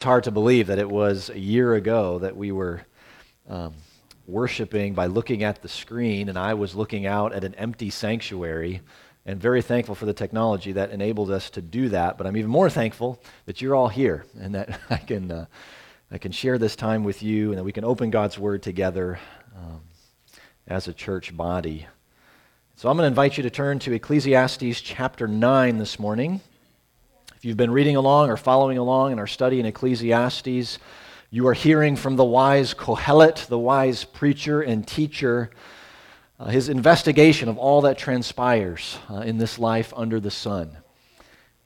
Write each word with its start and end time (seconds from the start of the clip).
It's 0.00 0.06
hard 0.06 0.24
to 0.24 0.30
believe 0.30 0.68
that 0.68 0.78
it 0.78 0.88
was 0.88 1.28
a 1.28 1.38
year 1.38 1.74
ago 1.74 2.20
that 2.20 2.34
we 2.34 2.52
were 2.52 2.80
um, 3.46 3.74
worshiping 4.26 4.94
by 4.94 5.04
looking 5.04 5.42
at 5.42 5.60
the 5.60 5.68
screen, 5.68 6.30
and 6.30 6.38
I 6.38 6.54
was 6.54 6.74
looking 6.74 7.04
out 7.04 7.34
at 7.34 7.44
an 7.44 7.54
empty 7.56 7.90
sanctuary, 7.90 8.80
and 9.26 9.38
very 9.38 9.60
thankful 9.60 9.94
for 9.94 10.06
the 10.06 10.14
technology 10.14 10.72
that 10.72 10.90
enabled 10.90 11.30
us 11.30 11.50
to 11.50 11.60
do 11.60 11.90
that. 11.90 12.16
But 12.16 12.26
I'm 12.26 12.38
even 12.38 12.50
more 12.50 12.70
thankful 12.70 13.22
that 13.44 13.60
you're 13.60 13.74
all 13.74 13.88
here 13.88 14.24
and 14.40 14.54
that 14.54 14.80
I 14.88 14.96
can, 14.96 15.30
uh, 15.30 15.44
I 16.10 16.16
can 16.16 16.32
share 16.32 16.56
this 16.56 16.76
time 16.76 17.04
with 17.04 17.22
you 17.22 17.50
and 17.50 17.58
that 17.58 17.64
we 17.64 17.72
can 17.72 17.84
open 17.84 18.08
God's 18.08 18.38
Word 18.38 18.62
together 18.62 19.20
um, 19.54 19.82
as 20.66 20.88
a 20.88 20.94
church 20.94 21.36
body. 21.36 21.86
So 22.76 22.88
I'm 22.88 22.96
going 22.96 23.04
to 23.04 23.08
invite 23.08 23.36
you 23.36 23.42
to 23.42 23.50
turn 23.50 23.78
to 23.80 23.92
Ecclesiastes 23.92 24.80
chapter 24.80 25.28
9 25.28 25.76
this 25.76 25.98
morning. 25.98 26.40
If 27.40 27.46
you've 27.46 27.56
been 27.56 27.70
reading 27.70 27.96
along 27.96 28.28
or 28.28 28.36
following 28.36 28.76
along 28.76 29.12
in 29.12 29.18
our 29.18 29.26
study 29.26 29.60
in 29.60 29.64
Ecclesiastes, 29.64 30.78
you 31.30 31.46
are 31.46 31.54
hearing 31.54 31.96
from 31.96 32.16
the 32.16 32.22
wise 32.22 32.74
Kohelet, 32.74 33.46
the 33.46 33.58
wise 33.58 34.04
preacher 34.04 34.60
and 34.60 34.86
teacher, 34.86 35.48
uh, 36.38 36.48
his 36.48 36.68
investigation 36.68 37.48
of 37.48 37.56
all 37.56 37.80
that 37.80 37.96
transpires 37.96 38.98
uh, 39.08 39.20
in 39.20 39.38
this 39.38 39.58
life 39.58 39.90
under 39.96 40.20
the 40.20 40.30
sun. 40.30 40.76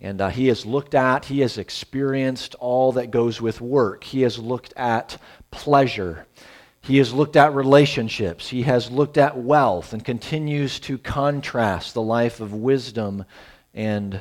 And 0.01 0.21
uh, 0.21 0.29
he 0.29 0.47
has 0.47 0.65
looked 0.65 0.95
at, 0.95 1.25
he 1.25 1.41
has 1.41 1.59
experienced 1.59 2.55
all 2.61 2.93
that 2.93 3.11
goes 3.11 3.41
with 3.41 3.61
work. 3.61 4.05
He 4.05 4.23
has 4.23 4.39
looked 4.39 4.75
at 4.77 5.19
pleasure. 5.51 6.25
He 6.83 6.99
has 6.99 7.13
looked 7.13 7.35
at 7.35 7.53
relationships. 7.53 8.49
He 8.49 8.63
has 8.63 8.93
looked 8.93 9.19
at 9.19 9.37
wealth 9.37 9.93
and 9.93 10.05
continues 10.05 10.79
to 10.79 10.99
contrast 10.99 11.95
the 11.95 12.03
life 12.03 12.39
of 12.39 12.55
wisdom 12.55 13.25
and 13.75 14.21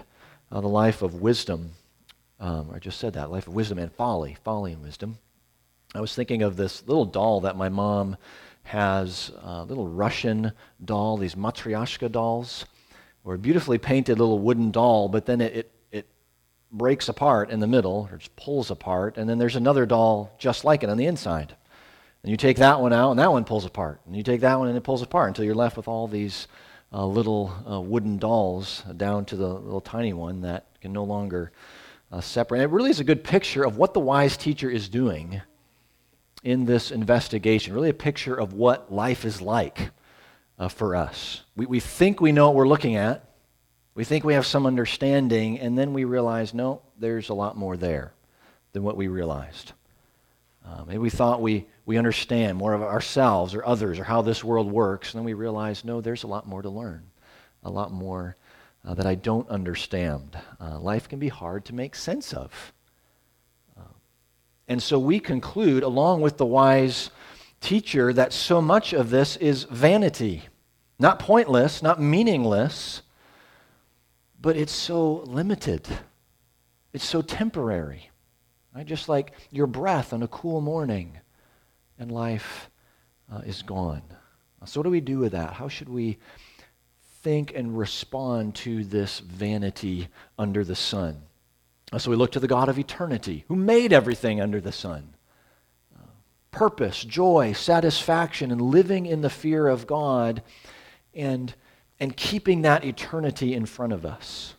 uh, 0.53 0.62
the 0.62 0.67
life 0.67 1.02
of 1.02 1.16
wisdom. 1.16 1.71
Um, 2.39 2.70
I 2.73 2.77
just 2.77 2.99
said 2.99 3.13
that 3.13 3.31
life 3.31 3.48
of 3.48 3.55
wisdom 3.55 3.80
and 3.80 3.91
folly, 3.91 4.38
folly 4.44 4.73
and 4.73 4.84
wisdom. 4.84 5.17
I 5.95 6.02
was 6.02 6.13
thinking 6.13 6.44
of 6.44 6.55
this 6.55 6.88
little 6.88 7.05
doll 7.05 7.41
that 7.41 7.57
my 7.57 7.70
mom 7.70 8.17
has, 8.63 9.31
a 9.41 9.63
little 9.63 9.88
Russian 9.88 10.52
doll, 10.83 11.17
these 11.17 11.36
matryoshka 11.36 12.11
dolls, 12.11 12.66
or 13.23 13.33
a 13.33 13.39
beautifully 13.39 13.78
painted 13.78 14.19
little 14.19 14.39
wooden 14.39 14.69
doll, 14.69 15.09
but 15.09 15.25
then 15.25 15.41
it, 15.41 15.55
it, 15.55 15.72
it 15.91 16.05
breaks 16.72 17.09
apart 17.09 17.50
in 17.50 17.59
the 17.59 17.67
middle, 17.67 18.08
or 18.11 18.17
just 18.17 18.35
pulls 18.35 18.69
apart, 18.69 19.17
and 19.17 19.28
then 19.28 19.39
there's 19.39 19.56
another 19.56 19.85
doll 19.85 20.33
just 20.38 20.63
like 20.63 20.83
it 20.83 20.89
on 20.89 20.97
the 20.97 21.06
inside. 21.06 21.56
And 22.22 22.30
you 22.30 22.38
take 22.38 22.58
that 22.58 22.80
one 22.80 22.94
out, 22.94 23.11
and 23.11 23.19
that 23.19 23.31
one 23.31 23.44
pulls 23.44 23.66
apart. 23.66 24.02
And 24.06 24.16
you 24.16 24.23
take 24.23 24.41
that 24.41 24.59
one, 24.59 24.67
and 24.67 24.78
it 24.78 24.83
pulls 24.83 25.02
apart 25.02 25.30
until 25.30 25.45
you're 25.45 25.56
left 25.56 25.78
with 25.78 25.88
all 25.88 26.08
these 26.08 26.47
uh, 26.94 27.05
little 27.05 27.52
uh, 27.69 27.81
wooden 27.81 28.17
dolls 28.17 28.83
down 28.97 29.25
to 29.25 29.36
the 29.36 29.47
little 29.47 29.81
tiny 29.81 30.13
one 30.13 30.41
that 30.41 30.67
can 30.80 30.94
no 30.94 31.03
longer 31.03 31.52
uh, 32.11 32.22
separate. 32.22 32.61
It 32.61 32.69
really 32.69 32.91
is 32.91 33.00
a 33.00 33.03
good 33.03 33.23
picture 33.23 33.63
of 33.63 33.77
what 33.77 33.94
the 33.94 34.00
wise 34.00 34.38
teacher 34.38 34.69
is 34.69 34.88
doing 34.89 35.41
in 36.44 36.66
this 36.66 36.91
investigation, 36.91 37.73
really 37.73 37.89
a 37.89 37.94
picture 37.94 38.35
of 38.35 38.53
what 38.53 38.94
life 38.94 39.25
is 39.25 39.41
like 39.41 39.89
uh, 40.59 40.67
for 40.67 40.95
us. 40.95 41.41
We, 41.55 41.66
we 41.66 41.80
think 41.80 42.22
we 42.22 42.31
know 42.31 42.47
what 42.47 42.55
we're 42.55 42.67
looking 42.67 42.95
at, 42.95 43.30
we 43.95 44.03
think 44.03 44.23
we 44.23 44.33
have 44.33 44.45
some 44.45 44.66
understanding, 44.66 45.59
and 45.59 45.78
then 45.78 45.94
we 45.94 46.03
realize, 46.03 46.53
no, 46.53 46.81
there's 47.00 47.30
a 47.30 47.33
lot 47.33 47.55
more 47.55 47.78
there 47.78 48.13
than 48.73 48.83
what 48.83 48.97
we 48.97 49.07
realized. 49.07 49.72
Uh, 50.66 50.86
maybe 50.86 51.00
we 51.00 51.09
thought 51.09 51.42
we, 51.42 51.67
we 51.86 51.97
understand 51.97 52.58
more 52.58 52.73
of 52.73 52.81
ourselves 52.81 53.53
or 53.53 53.66
others 53.66 54.00
or 54.00 54.03
how 54.03 54.22
this 54.22 54.44
world 54.44 54.72
works, 54.72 55.14
and 55.14 55.19
then 55.19 55.25
we 55.25 55.33
realize, 55.33 55.83
no, 55.83 56.00
there's 56.00 56.23
a 56.23 56.28
lot 56.28 56.47
more 56.47 56.61
to 56.61 56.69
learn, 56.69 57.03
a 57.64 57.69
lot 57.69 57.92
more 57.92 58.38
uh, 58.86 58.94
that 58.94 59.06
I 59.06 59.16
don't 59.16 59.50
understand. 59.50 60.38
Uh, 60.59 60.80
life 60.80 61.09
can 61.09 61.19
be 61.19 61.30
hard 61.30 61.66
to 61.66 61.75
make 61.75 61.95
sense 61.95 62.34
of. 62.34 62.73
Uh, 63.78 63.94
and 64.67 64.81
so 64.81 64.97
we 65.00 65.19
conclude, 65.19 65.84
along 65.84 66.22
with 66.22 66.38
the 66.38 66.45
wise 66.45 67.09
teacher, 67.59 68.14
that 68.14 68.31
so 68.31 68.61
much 68.61 68.94
of 68.94 69.09
this 69.09 69.36
is 69.38 69.64
vanity. 69.64 70.44
Not 70.97 71.19
pointless, 71.19 71.84
not 71.84 72.02
meaningless, 72.02 73.01
but 74.40 74.56
it's 74.56 74.74
so 74.74 75.24
limited. 75.25 75.88
It's 76.94 77.06
so 77.06 77.22
temporary. 77.22 78.12
Right? 78.75 78.85
Just 78.85 79.07
like 79.07 79.34
your 79.51 79.67
breath 79.67 80.13
on 80.13 80.23
a 80.23 80.28
cool 80.28 80.61
morning, 80.61 81.19
and 82.00 82.11
life 82.11 82.69
uh, 83.31 83.39
is 83.39 83.61
gone. 83.61 84.01
So, 84.66 84.79
what 84.79 84.85
do 84.85 84.89
we 84.89 85.01
do 85.01 85.19
with 85.19 85.34
that? 85.34 85.53
How 85.53 85.67
should 85.67 85.89
we 85.89 86.17
think 87.22 87.53
and 87.53 87.78
respond 87.78 88.56
to 88.56 88.83
this 88.83 89.19
vanity 89.19 90.07
under 90.38 90.63
the 90.63 90.75
sun? 90.75 91.23
Uh, 91.91 91.97
so, 91.97 92.09
we 92.09 92.16
look 92.16 92.31
to 92.31 92.39
the 92.39 92.47
God 92.47 92.69
of 92.69 92.79
eternity, 92.79 93.44
who 93.47 93.56
made 93.56 93.91
everything 93.91 94.39
under 94.39 94.62
the 94.62 94.72
sun. 94.72 95.16
Uh, 95.95 96.06
purpose, 96.51 97.03
joy, 97.03 97.51
satisfaction, 97.53 98.51
and 98.51 98.62
living 98.62 99.06
in 99.06 99.22
the 99.22 99.29
fear 99.29 99.67
of 99.67 99.85
God 99.85 100.41
and, 101.13 101.53
and 102.00 102.16
keeping 102.16 102.62
that 102.62 102.85
eternity 102.85 103.53
in 103.53 103.66
front 103.66 103.91
of 103.91 104.06
us. 104.06 104.56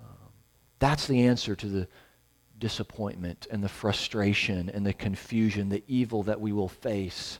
Um, 0.00 0.30
that's 0.78 1.08
the 1.08 1.26
answer 1.26 1.56
to 1.56 1.66
the 1.66 1.88
disappointment 2.58 3.46
and 3.50 3.62
the 3.62 3.68
frustration 3.68 4.70
and 4.70 4.84
the 4.84 4.92
confusion, 4.92 5.68
the 5.68 5.84
evil 5.86 6.22
that 6.24 6.40
we 6.40 6.52
will 6.52 6.68
face 6.68 7.38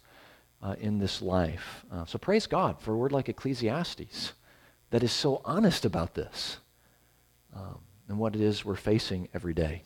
uh, 0.63 0.75
in 0.81 0.99
this 0.99 1.23
life. 1.23 1.85
Uh, 1.93 2.05
so 2.05 2.19
praise 2.19 2.47
God 2.47 2.81
for 2.81 2.93
a 2.93 2.97
word 2.97 3.13
like 3.13 3.29
Ecclesiastes 3.29 4.33
that 4.91 5.03
is 5.03 5.13
so 5.13 5.41
honest 5.45 5.85
about 5.85 6.15
this 6.15 6.59
um, 7.55 7.79
and 8.09 8.19
what 8.19 8.35
it 8.35 8.41
is 8.41 8.65
we're 8.65 8.77
facing 8.77 9.29
every 9.35 9.55
day. 9.55 9.83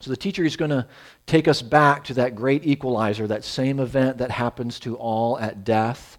So 0.00 0.10
the 0.10 0.16
teacher 0.16 0.44
is 0.44 0.56
going 0.56 0.70
to 0.70 0.86
take 1.26 1.46
us 1.46 1.60
back 1.60 2.04
to 2.04 2.14
that 2.14 2.34
great 2.34 2.64
equalizer, 2.64 3.26
that 3.26 3.44
same 3.44 3.80
event 3.80 4.18
that 4.18 4.30
happens 4.30 4.80
to 4.80 4.96
all 4.96 5.38
at 5.38 5.62
death. 5.62 6.18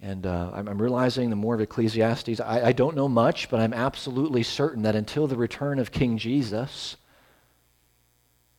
And 0.00 0.26
uh, 0.26 0.52
I'm, 0.54 0.66
I'm, 0.66 0.80
realizing 0.80 1.28
the 1.28 1.36
more 1.36 1.54
of 1.54 1.60
Ecclesiastes, 1.60 2.40
I, 2.40 2.68
I 2.68 2.72
don't 2.72 2.96
know 2.96 3.08
much, 3.08 3.50
but 3.50 3.60
I'm 3.60 3.74
absolutely 3.74 4.42
certain 4.42 4.82
that 4.84 4.96
until 4.96 5.26
the 5.26 5.36
return 5.36 5.78
of 5.78 5.92
King 5.92 6.16
Jesus, 6.16 6.96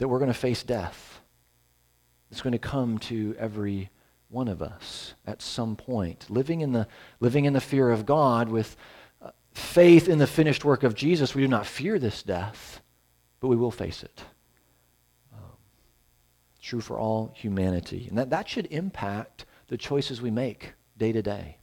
that 0.01 0.07
we're 0.07 0.17
going 0.17 0.33
to 0.33 0.33
face 0.33 0.63
death. 0.63 1.21
It's 2.31 2.41
going 2.41 2.53
to 2.53 2.57
come 2.57 2.97
to 2.97 3.35
every 3.37 3.91
one 4.29 4.47
of 4.47 4.59
us 4.59 5.13
at 5.27 5.43
some 5.43 5.75
point. 5.75 6.25
Living 6.27 6.61
in 6.61 6.71
the, 6.71 6.87
living 7.19 7.45
in 7.45 7.53
the 7.53 7.61
fear 7.61 7.91
of 7.91 8.03
God 8.03 8.49
with 8.49 8.75
uh, 9.21 9.29
faith 9.53 10.09
in 10.09 10.17
the 10.17 10.25
finished 10.25 10.65
work 10.65 10.81
of 10.81 10.95
Jesus, 10.95 11.35
we 11.35 11.43
do 11.43 11.47
not 11.47 11.67
fear 11.67 11.99
this 11.99 12.23
death, 12.23 12.81
but 13.41 13.49
we 13.49 13.55
will 13.55 13.69
face 13.69 14.01
it. 14.01 14.23
Um, 15.33 15.51
true 16.59 16.81
for 16.81 16.97
all 16.97 17.31
humanity. 17.35 18.07
And 18.09 18.17
that, 18.17 18.31
that 18.31 18.49
should 18.49 18.65
impact 18.71 19.45
the 19.67 19.77
choices 19.77 20.19
we 20.19 20.31
make 20.31 20.73
day 20.97 21.11
to 21.11 21.21
day 21.21 21.57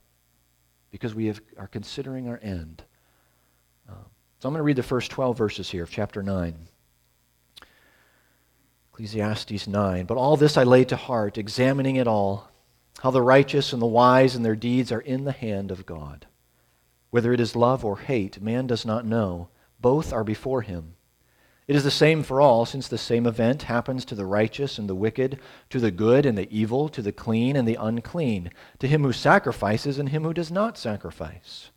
because 0.91 1.13
we 1.13 1.25
have, 1.25 1.41
are 1.57 1.67
considering 1.67 2.29
our 2.29 2.39
end. 2.41 2.85
Um, 3.89 3.97
so 4.39 4.47
I'm 4.47 4.53
going 4.53 4.59
to 4.59 4.63
read 4.63 4.77
the 4.77 4.83
first 4.83 5.11
12 5.11 5.37
verses 5.37 5.69
here 5.69 5.83
of 5.83 5.91
chapter 5.91 6.23
9. 6.23 6.69
Ecclesiastes 8.99 9.65
9. 9.65 10.05
But 10.05 10.17
all 10.17 10.35
this 10.35 10.57
I 10.57 10.63
lay 10.63 10.83
to 10.83 10.97
heart, 10.97 11.37
examining 11.37 11.95
it 11.95 12.05
all, 12.05 12.51
how 12.99 13.11
the 13.11 13.21
righteous 13.21 13.71
and 13.71 13.81
the 13.81 13.85
wise 13.85 14.35
and 14.35 14.43
their 14.43 14.57
deeds 14.57 14.91
are 14.91 14.99
in 14.99 15.23
the 15.23 15.31
hand 15.31 15.71
of 15.71 15.85
God. 15.85 16.27
Whether 17.09 17.31
it 17.31 17.39
is 17.39 17.55
love 17.55 17.85
or 17.85 17.99
hate, 17.99 18.41
man 18.41 18.67
does 18.67 18.85
not 18.85 19.05
know. 19.05 19.47
Both 19.79 20.11
are 20.11 20.25
before 20.25 20.63
him. 20.63 20.95
It 21.65 21.77
is 21.77 21.85
the 21.85 21.91
same 21.91 22.23
for 22.23 22.41
all, 22.41 22.65
since 22.65 22.89
the 22.89 22.97
same 22.97 23.25
event 23.25 23.63
happens 23.63 24.03
to 24.03 24.15
the 24.15 24.25
righteous 24.25 24.77
and 24.77 24.89
the 24.89 24.95
wicked, 24.95 25.39
to 25.69 25.79
the 25.79 25.91
good 25.91 26.25
and 26.25 26.37
the 26.37 26.53
evil, 26.53 26.89
to 26.89 27.01
the 27.01 27.13
clean 27.13 27.55
and 27.55 27.65
the 27.65 27.77
unclean, 27.79 28.51
to 28.79 28.87
him 28.87 29.03
who 29.03 29.13
sacrifices 29.13 29.97
and 29.97 30.09
him 30.09 30.23
who 30.23 30.33
does 30.33 30.51
not 30.51 30.77
sacrifice. 30.77 31.71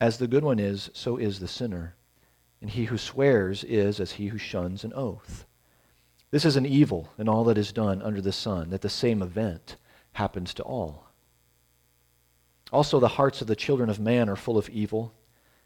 As 0.00 0.18
the 0.18 0.28
good 0.28 0.44
one 0.44 0.60
is, 0.60 0.90
so 0.92 1.16
is 1.16 1.40
the 1.40 1.48
sinner. 1.48 1.96
And 2.60 2.70
he 2.70 2.84
who 2.84 2.98
swears 2.98 3.64
is 3.64 3.98
as 3.98 4.12
he 4.12 4.28
who 4.28 4.38
shuns 4.38 4.84
an 4.84 4.92
oath. 4.94 5.44
This 6.36 6.44
is 6.44 6.56
an 6.56 6.66
evil 6.66 7.08
in 7.16 7.30
all 7.30 7.44
that 7.44 7.56
is 7.56 7.72
done 7.72 8.02
under 8.02 8.20
the 8.20 8.30
sun, 8.30 8.68
that 8.68 8.82
the 8.82 8.90
same 8.90 9.22
event 9.22 9.76
happens 10.12 10.52
to 10.52 10.62
all. 10.62 11.06
Also, 12.70 13.00
the 13.00 13.08
hearts 13.16 13.40
of 13.40 13.46
the 13.46 13.56
children 13.56 13.88
of 13.88 13.98
man 13.98 14.28
are 14.28 14.36
full 14.36 14.58
of 14.58 14.68
evil, 14.68 15.14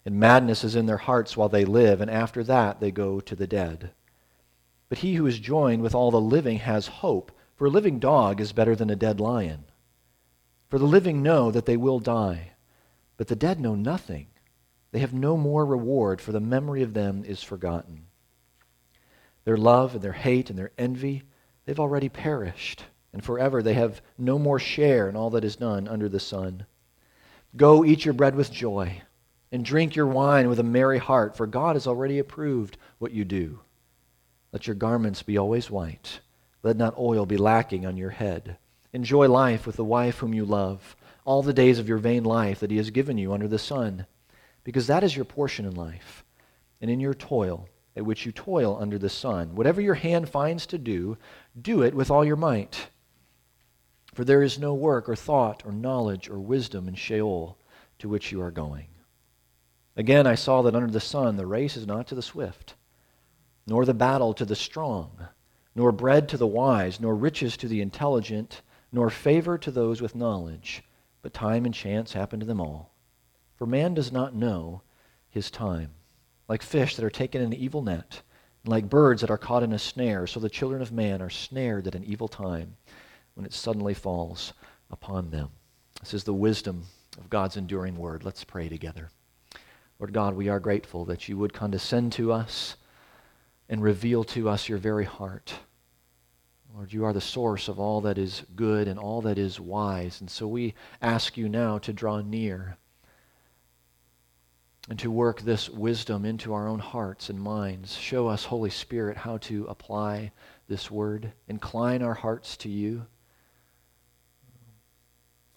and 0.05 0.15
madness 0.15 0.62
is 0.62 0.77
in 0.77 0.87
their 0.87 0.99
hearts 0.99 1.37
while 1.37 1.49
they 1.49 1.65
live, 1.65 2.00
and 2.00 2.09
after 2.09 2.45
that 2.45 2.79
they 2.79 2.93
go 2.93 3.19
to 3.19 3.35
the 3.35 3.49
dead. 3.49 3.91
But 4.89 4.99
he 4.99 5.15
who 5.15 5.27
is 5.27 5.41
joined 5.41 5.83
with 5.83 5.93
all 5.93 6.12
the 6.12 6.21
living 6.21 6.59
has 6.59 6.87
hope, 6.87 7.33
for 7.56 7.67
a 7.67 7.71
living 7.71 7.99
dog 7.99 8.41
is 8.41 8.53
better 8.53 8.77
than 8.77 8.91
a 8.91 8.95
dead 8.95 9.19
lion. 9.19 9.65
For 10.69 10.79
the 10.79 10.85
living 10.85 11.21
know 11.21 11.50
that 11.50 11.67
they 11.67 11.77
will 11.77 11.99
die, 11.99 12.53
but 13.17 13.27
the 13.27 13.35
dead 13.35 13.59
know 13.59 13.75
nothing. 13.75 14.29
They 14.93 15.00
have 15.00 15.12
no 15.12 15.37
more 15.37 15.67
reward, 15.67 16.21
for 16.21 16.31
the 16.31 16.39
memory 16.39 16.85
of 16.85 16.95
them 16.95 17.25
is 17.25 17.43
forgotten. 17.43 18.06
Their 19.50 19.56
love 19.56 19.94
and 19.97 20.02
their 20.05 20.12
hate 20.12 20.49
and 20.49 20.56
their 20.56 20.70
envy, 20.79 21.25
they've 21.64 21.81
already 21.81 22.08
perished, 22.08 22.85
and 23.12 23.20
forever 23.20 23.64
they 23.64 23.75
have 23.75 24.00
no 24.17 24.38
more 24.38 24.61
share 24.61 25.08
in 25.08 25.17
all 25.17 25.31
that 25.31 25.43
is 25.43 25.56
done 25.56 25.88
under 25.88 26.08
the 26.08 26.20
sun. 26.20 26.67
Go 27.56 27.85
eat 27.85 28.05
your 28.05 28.14
bread 28.14 28.37
with 28.37 28.52
joy, 28.52 29.02
and 29.50 29.64
drink 29.64 29.97
your 29.97 30.06
wine 30.06 30.49
with 30.49 30.61
a 30.61 30.62
merry 30.62 30.99
heart, 30.99 31.37
for 31.37 31.49
God 31.49 31.75
has 31.75 31.88
already 31.88 32.20
approved 32.20 32.79
what 33.00 33.11
you 33.11 33.25
do. 33.25 33.58
Let 34.52 34.69
your 34.69 34.76
garments 34.76 35.25
be 35.25 35.37
always 35.37 35.69
white. 35.69 36.20
Let 36.62 36.76
not 36.76 36.97
oil 36.97 37.26
be 37.26 37.37
lacking 37.37 37.85
on 37.85 37.97
your 37.97 38.11
head. 38.11 38.56
Enjoy 38.93 39.29
life 39.29 39.67
with 39.67 39.75
the 39.75 39.85
wife 39.85 40.19
whom 40.19 40.32
you 40.32 40.44
love, 40.44 40.94
all 41.25 41.43
the 41.43 41.52
days 41.52 41.81
of 41.81 41.88
your 41.88 41.99
vain 41.99 42.23
life 42.23 42.61
that 42.61 42.70
he 42.70 42.76
has 42.76 42.91
given 42.91 43.19
you 43.19 43.32
under 43.32 43.49
the 43.49 43.58
sun, 43.58 44.06
because 44.62 44.87
that 44.87 45.02
is 45.02 45.17
your 45.17 45.25
portion 45.25 45.67
in 45.67 45.75
life. 45.75 46.25
And 46.81 46.88
in 46.88 47.00
your 47.00 47.14
toil, 47.14 47.69
at 47.97 48.05
which 48.05 48.25
you 48.25 48.33
toil 48.33 48.79
under 48.81 48.99
the 48.99 49.09
sun, 49.09 49.55
whatever 49.55 49.81
your 49.81 49.95
hand 49.95 50.29
finds 50.29 50.67
to 50.67 50.79
do, 50.79 51.17
do 51.61 51.83
it 51.83 51.95
with 51.95 52.11
all 52.11 52.25
your 52.25 52.37
might. 52.37 52.89
For 54.15 54.25
there 54.25 54.43
is 54.43 54.59
no 54.59 54.75
work 54.75 55.09
or 55.09 55.17
thought 55.17 55.65
or 55.65 55.73
knowledge 55.73 56.29
or 56.29 56.39
wisdom 56.39 56.89
in 56.89 56.95
Sheol 56.95 57.59
to 57.99 58.09
which 58.09 58.33
you 58.33 58.41
are 58.41 58.51
going. 58.51 58.89
Again, 59.97 60.27
I 60.27 60.35
saw 60.35 60.63
that 60.63 60.75
under 60.75 60.91
the 60.91 61.01
sun 61.01 61.37
the 61.37 61.47
race 61.47 61.77
is 61.77 61.87
not 61.87 62.07
to 62.09 62.15
the 62.15 62.23
swift 62.23 62.75
nor 63.71 63.85
the 63.85 63.95
battle 63.95 64.35
to 64.35 64.45
the 64.45 64.57
strong, 64.57 65.29
nor 65.77 65.93
bread 65.93 66.29
to 66.29 66.37
the 66.37 66.47
wise, 66.47 66.99
nor 66.99 67.15
riches 67.15 67.57
to 67.57 67.69
the 67.69 67.81
intelligent, 67.81 68.63
nor 68.91 69.09
favor 69.09 69.57
to 69.57 69.71
those 69.71 70.03
with 70.03 70.17
knowledge, 70.17 70.83
but 71.23 71.33
time 71.33 71.65
and 71.65 71.73
chance 71.73 72.13
happen 72.13 72.41
to 72.41 72.47
them 72.47 72.61
all. 72.61 72.93
For 73.55 73.67
man 73.67 73.95
does 73.95 74.11
not 74.11 74.35
know 74.35 74.83
his 75.29 75.53
time. 75.53 75.93
Like 76.50 76.62
fish 76.62 76.97
that 76.97 77.05
are 77.05 77.11
taken 77.11 77.41
in 77.41 77.52
an 77.52 77.58
evil 77.61 77.81
net, 77.81 78.23
like 78.64 78.91
birds 78.91 79.20
that 79.20 79.31
are 79.31 79.38
caught 79.38 79.62
in 79.62 79.73
a 79.73 79.79
snare, 79.79 80.26
so 80.26 80.41
the 80.41 80.50
children 80.50 80.82
of 80.82 80.91
man 80.91 81.23
are 81.23 81.31
snared 81.31 81.87
at 81.87 81.94
an 81.94 82.02
evil 82.02 82.26
time 82.26 82.76
when 83.35 83.47
it 83.47 83.52
suddenly 83.52 83.94
falls 83.94 84.52
upon 84.91 85.31
them. 85.31 85.50
This 86.00 86.12
is 86.12 86.25
the 86.25 86.35
wisdom 86.35 86.87
of 87.19 87.31
God's 87.31 87.56
enduring 87.56 87.97
word. 87.97 88.25
Let's 88.25 88.43
pray 88.43 88.69
together. 88.69 89.11
Lord 90.00 90.12
God, 90.12 90.35
we 90.35 90.49
are 90.49 90.58
grateful 90.58 91.05
that 91.05 91.29
you 91.29 91.38
would 91.38 91.52
condescend 91.52 92.11
to 92.14 92.32
us 92.32 92.75
and 93.69 93.81
reveal 93.81 94.25
to 94.25 94.49
us 94.49 94.69
your 94.69 94.79
very 94.79 95.05
heart. 95.05 95.55
Lord, 96.75 96.93
you 96.93 97.05
are 97.05 97.12
the 97.12 97.20
source 97.20 97.69
of 97.69 97.79
all 97.79 98.00
that 98.00 98.19
is 98.19 98.43
good 98.56 98.88
and 98.88 98.99
all 98.99 99.20
that 99.20 99.38
is 99.38 99.61
wise. 99.61 100.20
And 100.20 100.29
so 100.29 100.49
we 100.49 100.75
ask 101.00 101.37
you 101.37 101.49
now 101.49 101.79
to 101.79 101.93
draw 101.93 102.20
near 102.20 102.76
and 104.91 104.99
to 104.99 105.11
work 105.11 105.41
this 105.41 105.71
wisdom 105.71 106.25
into 106.25 106.53
our 106.53 106.67
own 106.67 106.81
hearts 106.81 107.31
and 107.31 107.41
minds. 107.41 107.95
Show 107.95 108.27
us, 108.27 108.45
Holy 108.45 108.71
Spirit, 108.71 109.17
how 109.17 109.39
to 109.39 109.65
apply 109.67 110.33
this 110.67 110.91
word. 110.91 111.33
Incline 111.47 112.03
our 112.03 112.13
hearts 112.13 112.57
to 112.59 112.69
you. 112.69 113.07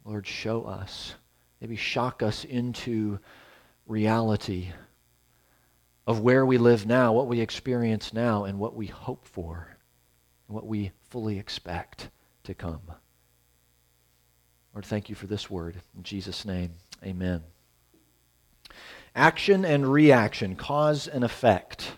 Lord, 0.05 0.27
show 0.27 0.65
us. 0.65 1.15
Maybe 1.59 1.75
shock 1.75 2.21
us 2.21 2.45
into 2.45 3.17
reality 3.87 4.71
of 6.05 6.19
where 6.19 6.45
we 6.45 6.59
live 6.59 6.85
now, 6.85 7.11
what 7.13 7.27
we 7.27 7.41
experience 7.41 8.13
now, 8.13 8.43
and 8.43 8.59
what 8.59 8.75
we 8.75 8.85
hope 8.85 9.25
for, 9.25 9.75
and 10.47 10.53
what 10.53 10.67
we 10.67 10.91
fully 11.09 11.39
expect 11.39 12.11
to 12.43 12.53
come. 12.53 12.81
Lord, 14.75 14.85
thank 14.85 15.09
you 15.09 15.15
for 15.15 15.25
this 15.25 15.49
word. 15.49 15.81
In 15.97 16.03
Jesus' 16.03 16.45
name, 16.45 16.73
amen. 17.03 17.52
Action 19.15 19.63
and 19.63 19.91
reaction, 19.91 20.55
cause 20.55 21.07
and 21.07 21.23
effect, 21.23 21.91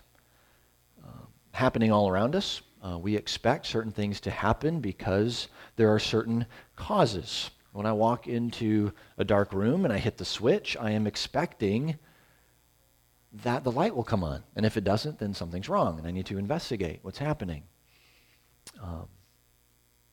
uh, 1.02 1.24
happening 1.52 1.90
all 1.90 2.08
around 2.08 2.36
us. 2.36 2.60
Uh, 2.82 2.98
we 2.98 3.16
expect 3.16 3.66
certain 3.66 3.90
things 3.90 4.20
to 4.20 4.30
happen 4.30 4.80
because 4.80 5.48
there 5.76 5.92
are 5.92 5.98
certain 5.98 6.44
causes. 6.76 7.50
When 7.72 7.86
I 7.86 7.92
walk 7.92 8.26
into 8.26 8.92
a 9.16 9.24
dark 9.24 9.52
room 9.52 9.84
and 9.84 9.92
I 9.92 9.98
hit 9.98 10.18
the 10.18 10.24
switch, 10.24 10.76
I 10.78 10.90
am 10.90 11.06
expecting 11.06 11.96
that 13.44 13.64
the 13.64 13.72
light 13.72 13.96
will 13.96 14.04
come 14.04 14.22
on. 14.22 14.42
And 14.54 14.66
if 14.66 14.76
it 14.76 14.84
doesn't, 14.84 15.18
then 15.18 15.34
something's 15.34 15.68
wrong, 15.68 15.98
and 15.98 16.06
I 16.06 16.10
need 16.10 16.26
to 16.26 16.38
investigate 16.38 17.00
what's 17.02 17.18
happening. 17.18 17.62
Um, 18.82 19.08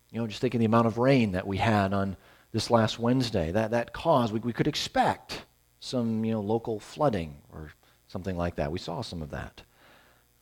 you 0.10 0.20
know, 0.20 0.28
just 0.28 0.42
thinking 0.42 0.60
the 0.60 0.66
amount 0.66 0.88
of 0.88 0.98
rain 0.98 1.34
that 1.34 1.48
we 1.48 1.58
had 1.58 1.94
on 1.94 2.16
this 2.52 2.70
last 2.70 2.98
Wednesday, 2.98 3.52
that, 3.52 3.72
that 3.72 3.94
cause, 3.94 4.32
we, 4.32 4.40
we 4.40 4.54
could 4.54 4.68
expect 4.68 5.44
some, 5.84 6.24
you 6.24 6.32
know, 6.32 6.40
local 6.40 6.80
flooding 6.80 7.36
or 7.52 7.72
something 8.08 8.38
like 8.38 8.56
that. 8.56 8.72
We 8.72 8.80
saw 8.80 9.02
some 9.02 9.22
of 9.22 9.32
that. 9.32 9.64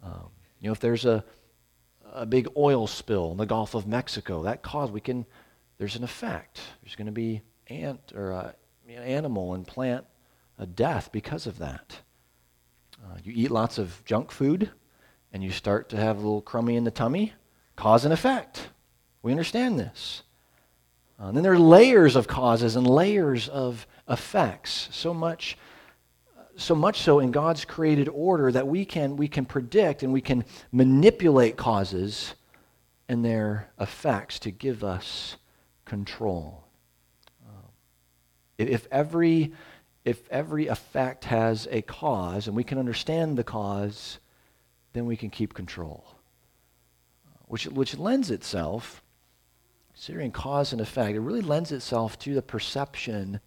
Um, 0.03 0.29
you 0.59 0.67
know, 0.67 0.73
if 0.73 0.79
there's 0.79 1.03
a, 1.05 1.23
a 2.13 2.27
big 2.27 2.47
oil 2.55 2.85
spill 2.85 3.31
in 3.31 3.38
the 3.38 3.47
Gulf 3.47 3.73
of 3.73 3.88
Mexico, 3.88 4.43
that 4.43 4.61
caused, 4.61 4.93
we 4.93 5.01
can, 5.01 5.25
there's 5.79 5.95
an 5.95 6.03
effect. 6.03 6.61
There's 6.83 6.95
going 6.95 7.07
to 7.07 7.11
be 7.11 7.41
ant 7.67 8.11
or 8.13 8.33
uh, 8.33 8.51
animal 8.88 9.55
and 9.55 9.65
plant 9.65 10.05
a 10.59 10.67
death 10.67 11.11
because 11.11 11.47
of 11.47 11.57
that. 11.57 12.01
Uh, 13.03 13.17
you 13.23 13.33
eat 13.35 13.49
lots 13.49 13.79
of 13.79 14.05
junk 14.05 14.29
food 14.29 14.69
and 15.33 15.43
you 15.43 15.49
start 15.49 15.89
to 15.89 15.97
have 15.97 16.17
a 16.17 16.21
little 16.21 16.41
crummy 16.41 16.75
in 16.75 16.83
the 16.83 16.91
tummy. 16.91 17.33
Cause 17.75 18.05
and 18.05 18.13
effect. 18.13 18.69
We 19.23 19.31
understand 19.31 19.79
this. 19.79 20.21
Uh, 21.21 21.27
and 21.27 21.38
then 21.38 21.44
there 21.44 21.53
are 21.53 21.59
layers 21.59 22.15
of 22.15 22.27
causes 22.27 22.75
and 22.75 22.88
layers 22.88 23.47
of 23.47 23.85
effects. 24.09 24.89
So 24.91 25.13
much, 25.13 25.57
so 26.56 26.73
much 26.73 27.01
so 27.01 27.19
in 27.19 27.31
God's 27.31 27.63
created 27.63 28.09
order 28.09 28.51
that 28.51 28.65
we 28.65 28.85
can, 28.85 29.18
we 29.18 29.27
can 29.27 29.45
predict 29.45 30.01
and 30.01 30.12
we 30.12 30.21
can 30.21 30.45
manipulate 30.71 31.57
causes 31.57 32.33
and 33.07 33.23
their 33.23 33.69
effects 33.79 34.39
to 34.39 34.51
give 34.51 34.83
us 34.83 35.38
control. 35.85 36.63
Uh, 37.45 37.67
if 38.57 38.88
every 38.91 39.53
if 40.03 40.27
every 40.29 40.65
effect 40.65 41.25
has 41.25 41.67
a 41.69 41.81
cause 41.83 42.47
and 42.47 42.56
we 42.56 42.63
can 42.63 42.79
understand 42.79 43.38
the 43.38 43.44
cause, 43.44 44.17
then 44.94 45.06
we 45.06 45.15
can 45.15 45.29
keep 45.29 45.53
control. 45.53 46.03
Which, 47.45 47.67
which 47.67 47.97
lends 47.97 48.31
itself, 48.31 49.00
considering 50.01 50.31
cause 50.31 50.71
and 50.71 50.81
effect, 50.81 51.15
it 51.15 51.19
really 51.19 51.42
lends 51.44 51.71
itself 51.71 52.18
to 52.18 52.33
the 52.33 52.42
perception 52.42 53.39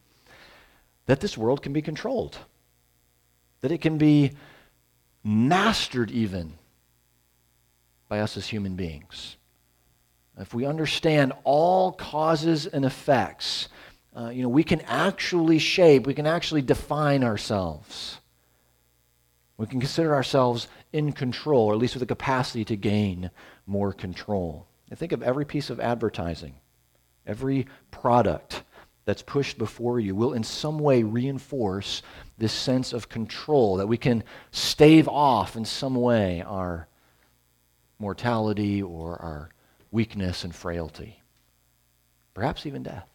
that 1.06 1.18
this 1.18 1.36
world 1.36 1.60
can 1.60 1.72
be 1.72 1.82
controlled, 1.82 2.38
that 3.60 3.72
it 3.72 3.80
can 3.80 3.98
be 3.98 4.30
mastered 5.24 6.12
even 6.12 6.52
by 8.08 8.20
us 8.20 8.36
as 8.36 8.46
human 8.46 8.76
beings. 8.76 9.36
If 10.38 10.54
we 10.54 10.64
understand 10.64 11.32
all 11.42 11.90
causes 11.90 12.66
and 12.66 12.84
effects, 12.84 13.66
uh, 14.16 14.28
you 14.28 14.44
know, 14.44 14.48
we 14.48 14.62
can 14.62 14.80
actually 14.82 15.58
shape, 15.58 16.06
we 16.06 16.14
can 16.14 16.28
actually 16.28 16.62
define 16.62 17.24
ourselves. 17.24 18.18
We 19.56 19.66
can 19.66 19.80
consider 19.80 20.14
ourselves 20.14 20.68
in 20.92 21.10
control, 21.10 21.66
or 21.66 21.72
at 21.72 21.80
least 21.80 21.94
with 21.94 22.00
the 22.00 22.06
capacity 22.06 22.64
to 22.66 22.76
gain 22.76 23.32
more 23.66 23.92
control. 23.92 24.68
And 24.94 24.98
think 25.00 25.10
of 25.10 25.24
every 25.24 25.44
piece 25.44 25.70
of 25.70 25.80
advertising, 25.80 26.54
every 27.26 27.66
product 27.90 28.62
that's 29.04 29.22
pushed 29.22 29.58
before 29.58 29.98
you 29.98 30.14
will 30.14 30.34
in 30.34 30.44
some 30.44 30.78
way 30.78 31.02
reinforce 31.02 32.00
this 32.38 32.52
sense 32.52 32.92
of 32.92 33.08
control, 33.08 33.78
that 33.78 33.88
we 33.88 33.96
can 33.96 34.22
stave 34.52 35.08
off 35.08 35.56
in 35.56 35.64
some 35.64 35.96
way 35.96 36.42
our 36.42 36.86
mortality 37.98 38.84
or 38.84 39.20
our 39.20 39.50
weakness 39.90 40.44
and 40.44 40.54
frailty, 40.54 41.20
perhaps 42.32 42.64
even 42.64 42.84
death. 42.84 43.08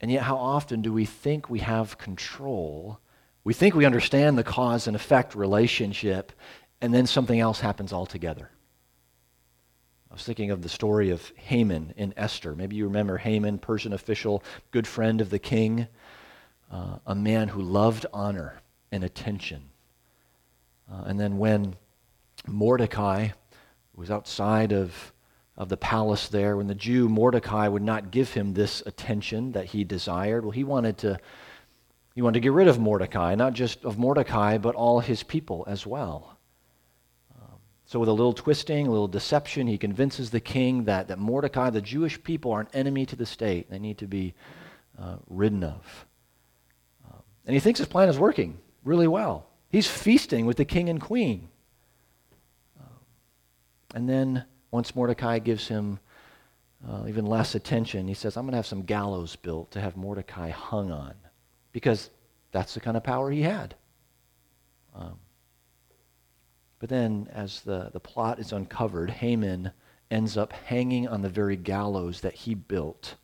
And 0.00 0.10
yet, 0.10 0.24
how 0.24 0.36
often 0.36 0.82
do 0.82 0.92
we 0.92 1.04
think 1.04 1.48
we 1.48 1.60
have 1.60 1.96
control? 1.96 2.98
We 3.44 3.54
think 3.54 3.76
we 3.76 3.84
understand 3.84 4.36
the 4.36 4.42
cause 4.42 4.88
and 4.88 4.96
effect 4.96 5.36
relationship, 5.36 6.32
and 6.80 6.92
then 6.92 7.06
something 7.06 7.38
else 7.38 7.60
happens 7.60 7.92
altogether. 7.92 8.50
I 10.12 10.14
was 10.14 10.24
thinking 10.24 10.50
of 10.50 10.60
the 10.60 10.68
story 10.68 11.08
of 11.08 11.32
Haman 11.36 11.94
in 11.96 12.12
Esther. 12.18 12.54
Maybe 12.54 12.76
you 12.76 12.84
remember 12.84 13.16
Haman, 13.16 13.58
Persian 13.60 13.94
official, 13.94 14.42
good 14.70 14.86
friend 14.86 15.22
of 15.22 15.30
the 15.30 15.38
king, 15.38 15.86
uh, 16.70 16.98
a 17.06 17.14
man 17.14 17.48
who 17.48 17.62
loved 17.62 18.04
honor 18.12 18.60
and 18.90 19.04
attention. 19.04 19.70
Uh, 20.92 21.04
and 21.06 21.18
then 21.18 21.38
when 21.38 21.76
Mordecai 22.46 23.28
was 23.94 24.10
outside 24.10 24.74
of 24.74 25.14
of 25.56 25.70
the 25.70 25.78
palace 25.78 26.28
there 26.28 26.58
when 26.58 26.66
the 26.66 26.74
Jew 26.74 27.08
Mordecai 27.08 27.66
would 27.66 27.82
not 27.82 28.10
give 28.10 28.34
him 28.34 28.52
this 28.52 28.82
attention 28.84 29.52
that 29.52 29.64
he 29.66 29.82
desired. 29.82 30.44
Well, 30.44 30.50
he 30.50 30.64
wanted 30.64 30.98
to 30.98 31.18
he 32.14 32.20
wanted 32.20 32.34
to 32.34 32.40
get 32.40 32.52
rid 32.52 32.68
of 32.68 32.78
Mordecai, 32.78 33.34
not 33.34 33.54
just 33.54 33.82
of 33.86 33.96
Mordecai, 33.96 34.58
but 34.58 34.74
all 34.74 35.00
his 35.00 35.22
people 35.22 35.64
as 35.66 35.86
well. 35.86 36.31
So, 37.92 38.00
with 38.00 38.08
a 38.08 38.12
little 38.12 38.32
twisting, 38.32 38.86
a 38.86 38.90
little 38.90 39.06
deception, 39.06 39.66
he 39.66 39.76
convinces 39.76 40.30
the 40.30 40.40
king 40.40 40.84
that, 40.84 41.08
that 41.08 41.18
Mordecai, 41.18 41.68
the 41.68 41.82
Jewish 41.82 42.22
people, 42.24 42.50
are 42.52 42.62
an 42.62 42.68
enemy 42.72 43.04
to 43.04 43.16
the 43.16 43.26
state. 43.26 43.68
They 43.70 43.78
need 43.78 43.98
to 43.98 44.06
be 44.06 44.32
uh, 44.98 45.16
ridden 45.28 45.62
of. 45.62 46.06
Um, 47.06 47.22
and 47.44 47.52
he 47.52 47.60
thinks 47.60 47.80
his 47.80 47.88
plan 47.88 48.08
is 48.08 48.18
working 48.18 48.56
really 48.82 49.06
well. 49.06 49.44
He's 49.68 49.86
feasting 49.86 50.46
with 50.46 50.56
the 50.56 50.64
king 50.64 50.88
and 50.88 51.02
queen. 51.02 51.50
Um, 52.80 52.96
and 53.94 54.08
then 54.08 54.46
once 54.70 54.96
Mordecai 54.96 55.38
gives 55.38 55.68
him 55.68 55.98
uh, 56.88 57.04
even 57.08 57.26
less 57.26 57.54
attention, 57.54 58.08
he 58.08 58.14
says, 58.14 58.38
I'm 58.38 58.44
going 58.44 58.52
to 58.52 58.56
have 58.56 58.64
some 58.64 58.84
gallows 58.84 59.36
built 59.36 59.70
to 59.72 59.82
have 59.82 59.98
Mordecai 59.98 60.48
hung 60.48 60.90
on 60.90 61.12
because 61.72 62.08
that's 62.52 62.72
the 62.72 62.80
kind 62.80 62.96
of 62.96 63.04
power 63.04 63.30
he 63.30 63.42
had. 63.42 63.74
Um, 64.94 65.18
But 66.82 66.88
then, 66.88 67.28
as 67.32 67.60
the, 67.60 67.90
the 67.92 68.00
plot 68.00 68.40
is 68.40 68.50
uncovered, 68.50 69.08
Haman 69.08 69.70
ends 70.10 70.36
up 70.36 70.52
hanging 70.52 71.06
on 71.06 71.22
the 71.22 71.28
very 71.28 71.54
gallows 71.54 72.22
that 72.22 72.34
he 72.34 72.54
built 72.56 73.14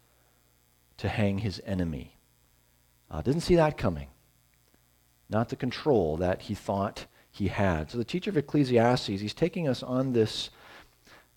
to 0.98 1.08
hang 1.08 1.38
his 1.38 1.60
enemy. 1.66 2.18
Uh, 3.10 3.20
didn't 3.20 3.40
see 3.40 3.56
that 3.56 3.76
coming. 3.76 4.10
Not 5.28 5.48
the 5.48 5.56
control 5.56 6.16
that 6.18 6.42
he 6.42 6.54
thought 6.54 7.06
he 7.32 7.48
had. 7.48 7.90
So 7.90 7.98
the 7.98 8.04
teacher 8.04 8.30
of 8.30 8.36
Ecclesiastes, 8.36 9.08
he's 9.08 9.34
taking 9.34 9.66
us 9.66 9.82
on 9.82 10.12
this 10.12 10.50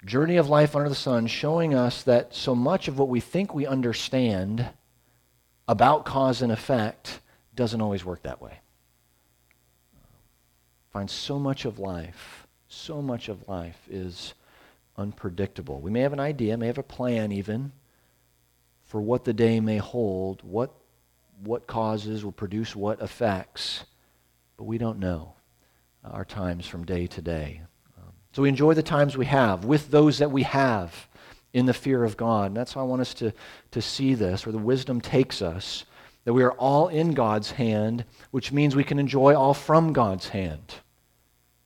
journey 0.06 0.38
of 0.38 0.48
life 0.48 0.76
under 0.76 0.90
the 0.90 0.94
sun, 0.94 1.26
showing 1.26 1.74
us 1.74 2.04
that 2.04 2.36
so 2.36 2.54
much 2.54 2.88
of 2.88 3.00
what 3.00 3.10
we 3.10 3.20
think 3.20 3.52
we 3.52 3.66
understand 3.66 4.70
about 5.68 6.06
cause 6.06 6.44
and 6.44 6.52
effect 6.52 7.20
doesn't 7.56 7.82
always 7.82 8.06
work 8.06 8.22
that 8.22 8.40
way. 8.40 8.60
Find 10.92 11.10
so 11.10 11.40
much 11.40 11.66
of 11.66 11.80
life, 11.80 12.48
so 12.68 13.02
much 13.02 13.30
of 13.30 13.48
life 13.48 13.80
is 13.90 14.34
unpredictable. 14.98 15.80
We 15.80 15.92
may 15.92 16.02
have 16.02 16.14
an 16.14 16.20
idea, 16.20 16.58
may 16.58 16.68
have 16.68 16.78
a 16.78 16.84
plan 16.84 17.32
even 17.32 17.72
for 18.84 19.00
what 19.00 19.24
the 19.24 19.34
day 19.34 19.62
may 19.62 19.78
hold, 19.78 20.42
what, 20.44 20.72
what 21.44 21.66
causes 21.66 22.26
will 22.26 22.34
produce 22.34 22.76
what 22.76 23.02
effects, 23.02 23.86
but 24.58 24.66
we 24.66 24.78
don't 24.78 25.00
know 25.00 25.34
our 26.04 26.26
times 26.26 26.68
from 26.68 26.86
day 26.86 27.08
to 27.08 27.22
day. 27.22 27.62
Um, 27.98 28.12
so 28.34 28.42
we 28.42 28.50
enjoy 28.50 28.74
the 28.74 28.84
times 28.84 29.16
we 29.16 29.28
have 29.28 29.64
with 29.64 29.92
those 29.92 30.18
that 30.18 30.32
we 30.32 30.44
have 30.44 31.08
in 31.54 31.68
the 31.68 31.74
fear 31.74 32.04
of 32.04 32.18
God. 32.18 32.48
And 32.48 32.58
that's 32.58 32.74
how 32.74 32.82
I 32.82 32.86
want 32.86 33.02
us 33.02 33.14
to, 33.16 33.32
to 33.72 33.82
see 33.82 34.14
this, 34.14 34.46
where 34.46 34.54
the 34.54 34.60
wisdom 34.60 35.00
takes 35.00 35.42
us, 35.42 35.86
that 36.24 36.34
we 36.34 36.44
are 36.44 36.52
all 36.54 36.88
in 36.88 37.14
God's 37.14 37.52
hand, 37.52 38.06
which 38.32 38.52
means 38.52 38.76
we 38.76 38.84
can 38.84 39.00
enjoy 39.00 39.36
all 39.36 39.54
from 39.54 39.94
God's 39.94 40.30
hand. 40.30 40.76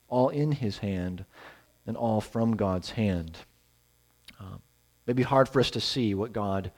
All 0.07 0.29
in 0.29 0.51
His 0.53 0.77
hand 0.77 1.25
and 1.85 1.97
all 1.97 2.21
from 2.21 2.55
God's 2.55 2.91
hand. 2.91 3.37
Um, 4.39 4.61
may 5.05 5.13
be 5.13 5.23
hard 5.23 5.49
for 5.49 5.59
us 5.59 5.71
to 5.71 5.81
see 5.81 6.13
what 6.15 6.33
God 6.33 6.71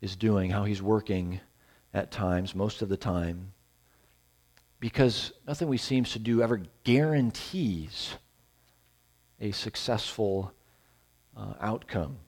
is 0.00 0.16
doing, 0.16 0.50
how 0.50 0.64
He's 0.64 0.82
working 0.82 1.40
at 1.94 2.10
times, 2.10 2.54
most 2.54 2.82
of 2.82 2.88
the 2.88 2.96
time, 2.96 3.52
because 4.78 5.32
nothing 5.46 5.68
we 5.68 5.78
seems 5.78 6.12
to 6.12 6.18
do 6.18 6.42
ever 6.42 6.60
guarantees 6.84 8.14
a 9.40 9.50
successful 9.50 10.52
uh, 11.36 11.54
outcome. 11.60 12.18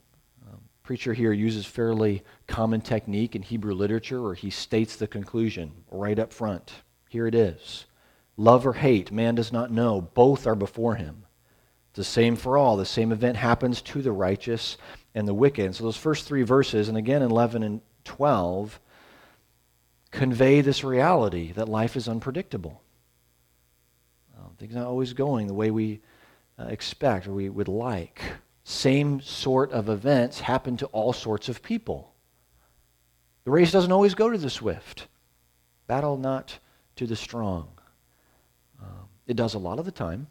Preacher 0.89 1.13
here 1.13 1.35
uses 1.35 1.67
fairly 1.67 2.23
common 2.47 2.81
technique 2.81 3.37
in 3.37 3.43
Hebrew 3.43 3.75
literature 3.75 4.23
where 4.23 4.33
he 4.33 4.49
states 4.49 4.97
the 4.97 5.07
conclusion 5.07 5.71
right 5.91 6.19
up 6.19 6.33
front. 6.33 6.73
Here 7.11 7.27
it 7.27 7.35
is. 7.35 7.85
Love 8.39 8.67
or 8.67 8.73
hate, 8.73 9.13
man 9.13 9.35
does 9.35 9.53
not 9.53 9.71
know. 9.71 10.01
Both 10.01 10.47
are 10.47 10.55
before 10.55 10.95
him. 10.95 11.27
It's 11.91 11.99
the 11.99 12.05
same 12.05 12.37
for 12.37 12.57
all. 12.57 12.79
The 12.79 12.87
same 12.87 13.13
event 13.13 13.37
happens 13.37 13.83
to 13.83 14.01
the 14.01 14.13
righteous 14.13 14.79
and 15.15 15.29
the 15.29 15.35
wicked. 15.35 15.75
So 15.75 15.85
those 15.85 15.99
first 15.99 16.27
three 16.27 16.43
verses, 16.43 16.89
and 16.89 16.97
again 16.97 17.21
in 17.21 17.31
11 17.31 17.63
and 17.63 17.83
12, 18.05 18.81
convey 20.11 20.63
this 20.63 20.83
reality 20.83 21.53
that 21.53 21.69
life 21.69 21.97
is 21.97 22.09
unpredictable. 22.09 22.81
Um, 24.39 24.53
things 24.57 24.73
are 24.73 24.79
not 24.79 24.87
always 24.87 25.13
going 25.13 25.49
the 25.49 25.53
way 25.53 25.71
we 25.71 26.01
uh, 26.59 26.65
expect 26.69 27.27
or 27.27 27.35
we 27.35 27.51
would 27.51 27.69
like. 27.69 28.23
Same 28.69 29.23
sort 29.23 29.73
of 29.73 29.89
events 29.89 30.41
happen 30.41 30.77
to 30.77 30.87
all 30.89 31.15
sorts 31.15 31.49
of 31.49 31.63
people. 31.63 32.13
The 33.45 33.51
race 33.51 33.73
doesn't 33.73 33.91
always 33.91 34.15
go 34.15 34.29
to 34.29 34.37
the 34.37 34.51
swift. 34.51 35.09
Battle 35.87 36.19
not 36.19 36.59
to 36.97 37.07
the 37.07 37.17
strong. 37.17 37.71
Um, 38.79 39.09
it 39.27 39.37
does 39.37 39.55
a 39.55 39.59
lot 39.59 39.79
of 39.79 39.87
the 39.87 39.91
time 39.91 40.27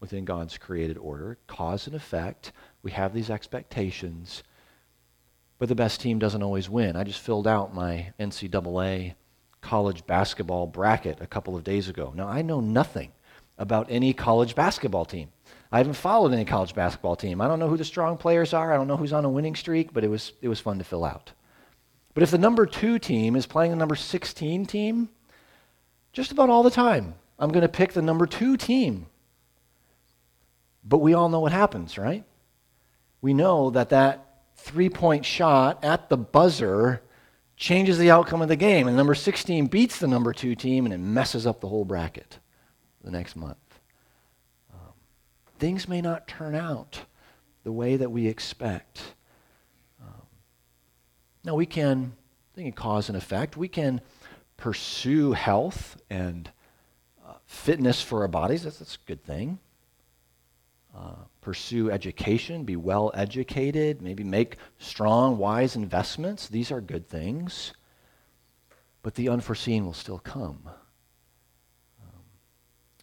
within 0.00 0.26
God's 0.26 0.58
created 0.58 0.98
order, 0.98 1.38
cause 1.46 1.86
and 1.86 1.96
effect. 1.96 2.52
We 2.82 2.90
have 2.90 3.14
these 3.14 3.30
expectations, 3.30 4.42
but 5.58 5.70
the 5.70 5.74
best 5.74 6.02
team 6.02 6.18
doesn't 6.18 6.42
always 6.42 6.68
win. 6.68 6.94
I 6.94 7.04
just 7.04 7.20
filled 7.20 7.46
out 7.46 7.74
my 7.74 8.12
NCAA 8.20 9.14
college 9.62 10.06
basketball 10.06 10.66
bracket 10.66 11.22
a 11.22 11.26
couple 11.26 11.56
of 11.56 11.64
days 11.64 11.88
ago. 11.88 12.12
Now, 12.14 12.28
I 12.28 12.42
know 12.42 12.60
nothing 12.60 13.12
about 13.56 13.86
any 13.88 14.12
college 14.12 14.54
basketball 14.54 15.06
team. 15.06 15.30
I 15.72 15.78
haven't 15.78 15.94
followed 15.94 16.34
any 16.34 16.44
college 16.44 16.74
basketball 16.74 17.16
team. 17.16 17.40
I 17.40 17.48
don't 17.48 17.58
know 17.58 17.68
who 17.68 17.78
the 17.78 17.84
strong 17.84 18.18
players 18.18 18.52
are. 18.52 18.72
I 18.72 18.76
don't 18.76 18.86
know 18.86 18.98
who's 18.98 19.14
on 19.14 19.24
a 19.24 19.30
winning 19.30 19.56
streak, 19.56 19.94
but 19.94 20.04
it 20.04 20.08
was, 20.08 20.34
it 20.42 20.48
was 20.48 20.60
fun 20.60 20.76
to 20.78 20.84
fill 20.84 21.04
out. 21.04 21.32
But 22.12 22.22
if 22.22 22.30
the 22.30 22.36
number 22.36 22.66
two 22.66 22.98
team 22.98 23.34
is 23.36 23.46
playing 23.46 23.70
the 23.70 23.76
number 23.78 23.96
16 23.96 24.66
team, 24.66 25.08
just 26.12 26.30
about 26.30 26.50
all 26.50 26.62
the 26.62 26.70
time, 26.70 27.14
I'm 27.38 27.50
going 27.50 27.62
to 27.62 27.68
pick 27.68 27.94
the 27.94 28.02
number 28.02 28.26
two 28.26 28.58
team. 28.58 29.06
But 30.84 30.98
we 30.98 31.14
all 31.14 31.30
know 31.30 31.40
what 31.40 31.52
happens, 31.52 31.96
right? 31.96 32.24
We 33.22 33.32
know 33.32 33.70
that 33.70 33.88
that 33.88 34.42
three 34.56 34.90
point 34.90 35.24
shot 35.24 35.82
at 35.82 36.10
the 36.10 36.18
buzzer 36.18 37.00
changes 37.56 37.96
the 37.96 38.10
outcome 38.10 38.42
of 38.42 38.48
the 38.48 38.56
game. 38.56 38.88
And 38.88 38.96
number 38.96 39.14
16 39.14 39.68
beats 39.68 39.98
the 39.98 40.08
number 40.08 40.34
two 40.34 40.54
team 40.54 40.84
and 40.84 40.92
it 40.92 40.98
messes 40.98 41.46
up 41.46 41.60
the 41.60 41.68
whole 41.68 41.86
bracket 41.86 42.40
the 43.02 43.10
next 43.10 43.36
month. 43.36 43.56
Things 45.62 45.86
may 45.86 46.00
not 46.00 46.26
turn 46.26 46.56
out 46.56 47.02
the 47.62 47.70
way 47.70 47.94
that 47.94 48.10
we 48.10 48.26
expect. 48.26 49.14
Um, 50.02 50.26
now, 51.44 51.54
we 51.54 51.66
can, 51.66 52.14
think 52.52 52.70
of 52.70 52.74
cause 52.74 53.08
and 53.08 53.16
effect, 53.16 53.56
we 53.56 53.68
can 53.68 54.00
pursue 54.56 55.30
health 55.30 56.02
and 56.10 56.50
fitness 57.46 58.02
for 58.02 58.22
our 58.22 58.28
bodies, 58.28 58.64
that's, 58.64 58.80
that's 58.80 58.96
a 58.96 59.06
good 59.06 59.22
thing. 59.22 59.60
Uh, 60.96 61.14
pursue 61.40 61.92
education, 61.92 62.64
be 62.64 62.74
well 62.74 63.12
educated, 63.14 64.02
maybe 64.02 64.24
make 64.24 64.56
strong, 64.78 65.38
wise 65.38 65.76
investments. 65.76 66.48
These 66.48 66.72
are 66.72 66.80
good 66.80 67.08
things. 67.08 67.72
But 69.04 69.14
the 69.14 69.28
unforeseen 69.28 69.86
will 69.86 69.92
still 69.92 70.18
come. 70.18 70.62
Um, 72.02 72.22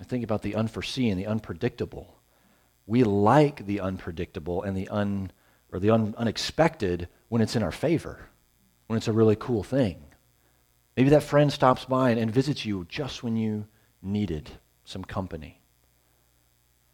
I 0.01 0.03
think 0.03 0.25
about 0.25 0.41
the 0.41 0.55
unforeseen, 0.55 1.15
the 1.15 1.25
unpredictable. 1.25 2.18
We 2.89 3.03
like 3.03 3.67
the 3.67 3.81
unpredictable 3.81 4.63
and 4.63 4.75
the 4.75 4.87
un, 4.87 5.31
or 5.71 5.79
the 5.79 5.91
un, 5.91 6.15
unexpected 6.17 7.07
when 7.27 7.39
it's 7.39 7.55
in 7.55 7.61
our 7.61 7.71
favor, 7.71 8.29
when 8.87 8.97
it's 8.97 9.07
a 9.07 9.13
really 9.13 9.35
cool 9.35 9.61
thing. 9.61 10.01
Maybe 10.97 11.11
that 11.11 11.21
friend 11.21 11.53
stops 11.53 11.85
by 11.85 12.09
and, 12.09 12.19
and 12.19 12.31
visits 12.31 12.65
you 12.65 12.87
just 12.89 13.21
when 13.21 13.35
you 13.35 13.67
needed 14.01 14.49
some 14.85 15.03
company. 15.03 15.61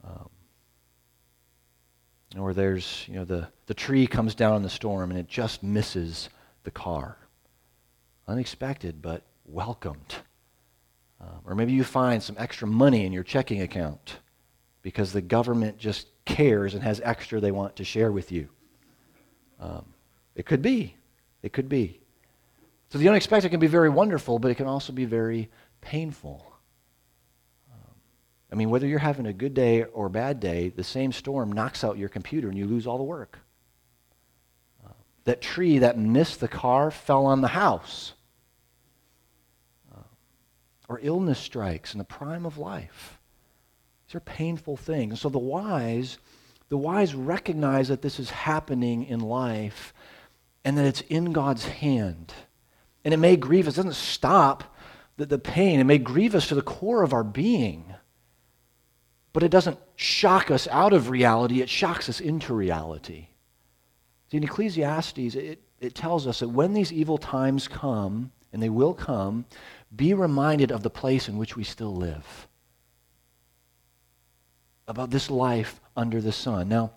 Um, 0.04 0.30
or 2.38 2.54
there's, 2.54 3.06
you 3.08 3.14
know, 3.14 3.24
the, 3.24 3.48
the 3.68 3.74
tree 3.74 4.06
comes 4.06 4.36
down 4.36 4.58
in 4.58 4.64
the 4.64 4.70
storm 4.70 5.12
and 5.12 5.20
it 5.20 5.30
just 5.30 5.64
misses 5.64 6.28
the 6.66 6.72
car. 6.72 7.18
Unexpected, 8.28 9.02
but 9.02 9.24
welcomed. 9.46 10.16
Um, 11.22 11.40
or 11.46 11.56
maybe 11.56 11.72
you 11.72 11.86
find 11.86 12.22
some 12.22 12.36
extra 12.38 12.68
money 12.68 13.06
in 13.06 13.14
your 13.14 13.24
checking 13.24 13.62
account 13.62 14.18
because 14.86 15.12
the 15.12 15.22
government 15.22 15.80
just 15.80 16.10
cares 16.26 16.76
and 16.76 16.84
has 16.84 17.02
extra 17.04 17.40
they 17.40 17.50
want 17.50 17.76
to 17.76 17.84
share 17.84 18.12
with 18.12 18.32
you. 18.32 18.48
Um, 19.60 19.84
it 20.36 20.46
could 20.46 20.62
be. 20.62 20.96
It 21.42 21.54
could 21.54 21.68
be. 21.68 22.00
So 22.90 23.00
the 23.00 23.10
unexpected 23.10 23.50
can 23.50 23.60
be 23.60 23.66
very 23.66 23.90
wonderful, 23.90 24.38
but 24.38 24.52
it 24.52 24.56
can 24.56 24.68
also 24.68 24.94
be 24.94 25.06
very 25.06 25.50
painful. 25.82 26.46
I 28.52 28.56
mean, 28.56 28.70
whether 28.70 28.86
you're 28.86 29.00
having 29.00 29.26
a 29.26 29.34
good 29.34 29.56
day 29.56 29.86
or 29.86 30.06
a 30.06 30.10
bad 30.12 30.40
day, 30.40 30.70
the 30.70 30.84
same 30.84 31.12
storm 31.12 31.52
knocks 31.52 31.84
out 31.84 31.98
your 31.98 32.08
computer 32.08 32.48
and 32.48 32.56
you 32.56 32.68
lose 32.68 32.86
all 32.86 33.00
the 33.00 33.04
work. 33.04 33.40
Uh, 34.86 34.92
that 35.24 35.42
tree 35.42 35.80
that 35.80 35.98
missed 35.98 36.42
the 36.42 36.48
car 36.48 36.92
fell 36.92 37.26
on 37.26 37.42
the 37.42 37.48
house. 37.48 38.14
Uh, 39.92 40.04
or 40.88 41.00
illness 41.02 41.40
strikes 41.40 41.96
in 41.96 41.98
the 41.98 42.04
prime 42.04 42.46
of 42.46 42.60
life. 42.60 43.20
These 44.08 44.16
are 44.16 44.22
painful 44.22 44.78
things. 44.78 45.22
so 45.22 45.30
the 45.30 45.40
wise, 45.40 46.18
the 46.70 46.78
wise 46.78 47.16
recognize 47.16 47.88
that 47.88 48.02
this 48.02 48.20
is 48.20 48.30
happening 48.30 49.06
in 49.06 49.20
life 49.20 49.94
and 50.64 50.78
that 50.78 50.86
it's 50.86 51.02
in 51.02 51.32
God's 51.32 51.66
hand. 51.66 52.34
And 53.04 53.14
it 53.14 53.18
may 53.18 53.36
grieve 53.36 53.68
us. 53.68 53.76
It 53.76 53.78
doesn't 53.78 53.94
stop 53.94 54.76
the, 55.18 55.26
the 55.26 55.40
pain. 55.40 55.80
It 55.80 55.86
may 55.86 55.98
grieve 55.98 56.36
us 56.36 56.48
to 56.48 56.56
the 56.56 56.62
core 56.62 57.04
of 57.04 57.14
our 57.14 57.24
being. 57.24 57.94
But 59.34 59.44
it 59.44 59.52
doesn't 59.52 59.80
shock 59.96 60.50
us 60.50 60.68
out 60.70 60.94
of 60.94 61.10
reality, 61.10 61.62
it 61.62 61.70
shocks 61.70 62.10
us 62.10 62.20
into 62.20 62.54
reality. 62.54 63.28
See, 64.32 64.38
in 64.38 64.44
Ecclesiastes, 64.44 65.36
it, 65.36 65.62
it 65.80 65.94
tells 65.94 66.26
us 66.26 66.40
that 66.40 66.50
when 66.50 66.74
these 66.74 66.92
evil 66.92 67.18
times 67.18 67.68
come, 67.68 68.32
and 68.54 68.64
they 68.64 68.70
will 68.70 68.94
come, 68.94 69.46
be 69.94 70.14
reminded 70.14 70.72
of 70.72 70.82
the 70.84 70.90
place 70.90 71.28
in 71.28 71.38
which 71.38 71.58
we 71.58 71.64
still 71.66 71.94
live. 71.94 72.48
About 74.88 75.10
this 75.10 75.32
life 75.32 75.82
under 75.96 76.22
the 76.22 76.32
sun. 76.32 76.70
Now, 76.70 76.92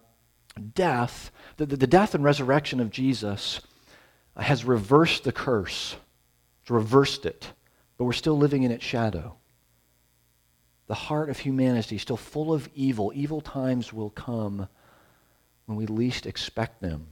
death, 0.74 1.30
the, 1.56 1.66
the 1.66 1.86
death 1.86 2.14
and 2.14 2.22
resurrection 2.22 2.80
of 2.80 2.90
Jesus 2.90 3.60
has 4.36 4.64
reversed 4.64 5.24
the 5.24 5.32
curse. 5.32 5.96
It's 6.62 6.70
reversed 6.70 7.24
it. 7.26 7.52
But 7.96 8.04
we're 8.04 8.12
still 8.12 8.36
living 8.36 8.62
in 8.62 8.70
its 8.70 8.84
shadow. 8.84 9.36
the 10.88 10.94
heart 10.94 11.28
of 11.30 11.38
humanity, 11.38 11.96
is 11.96 12.02
still 12.02 12.16
full 12.16 12.52
of 12.52 12.68
evil. 12.74 13.12
Evil 13.14 13.40
times 13.40 13.92
will 13.92 14.10
come 14.10 14.68
when 15.66 15.76
we 15.76 15.86
least 15.86 16.26
expect 16.26 16.80
them. 16.80 17.06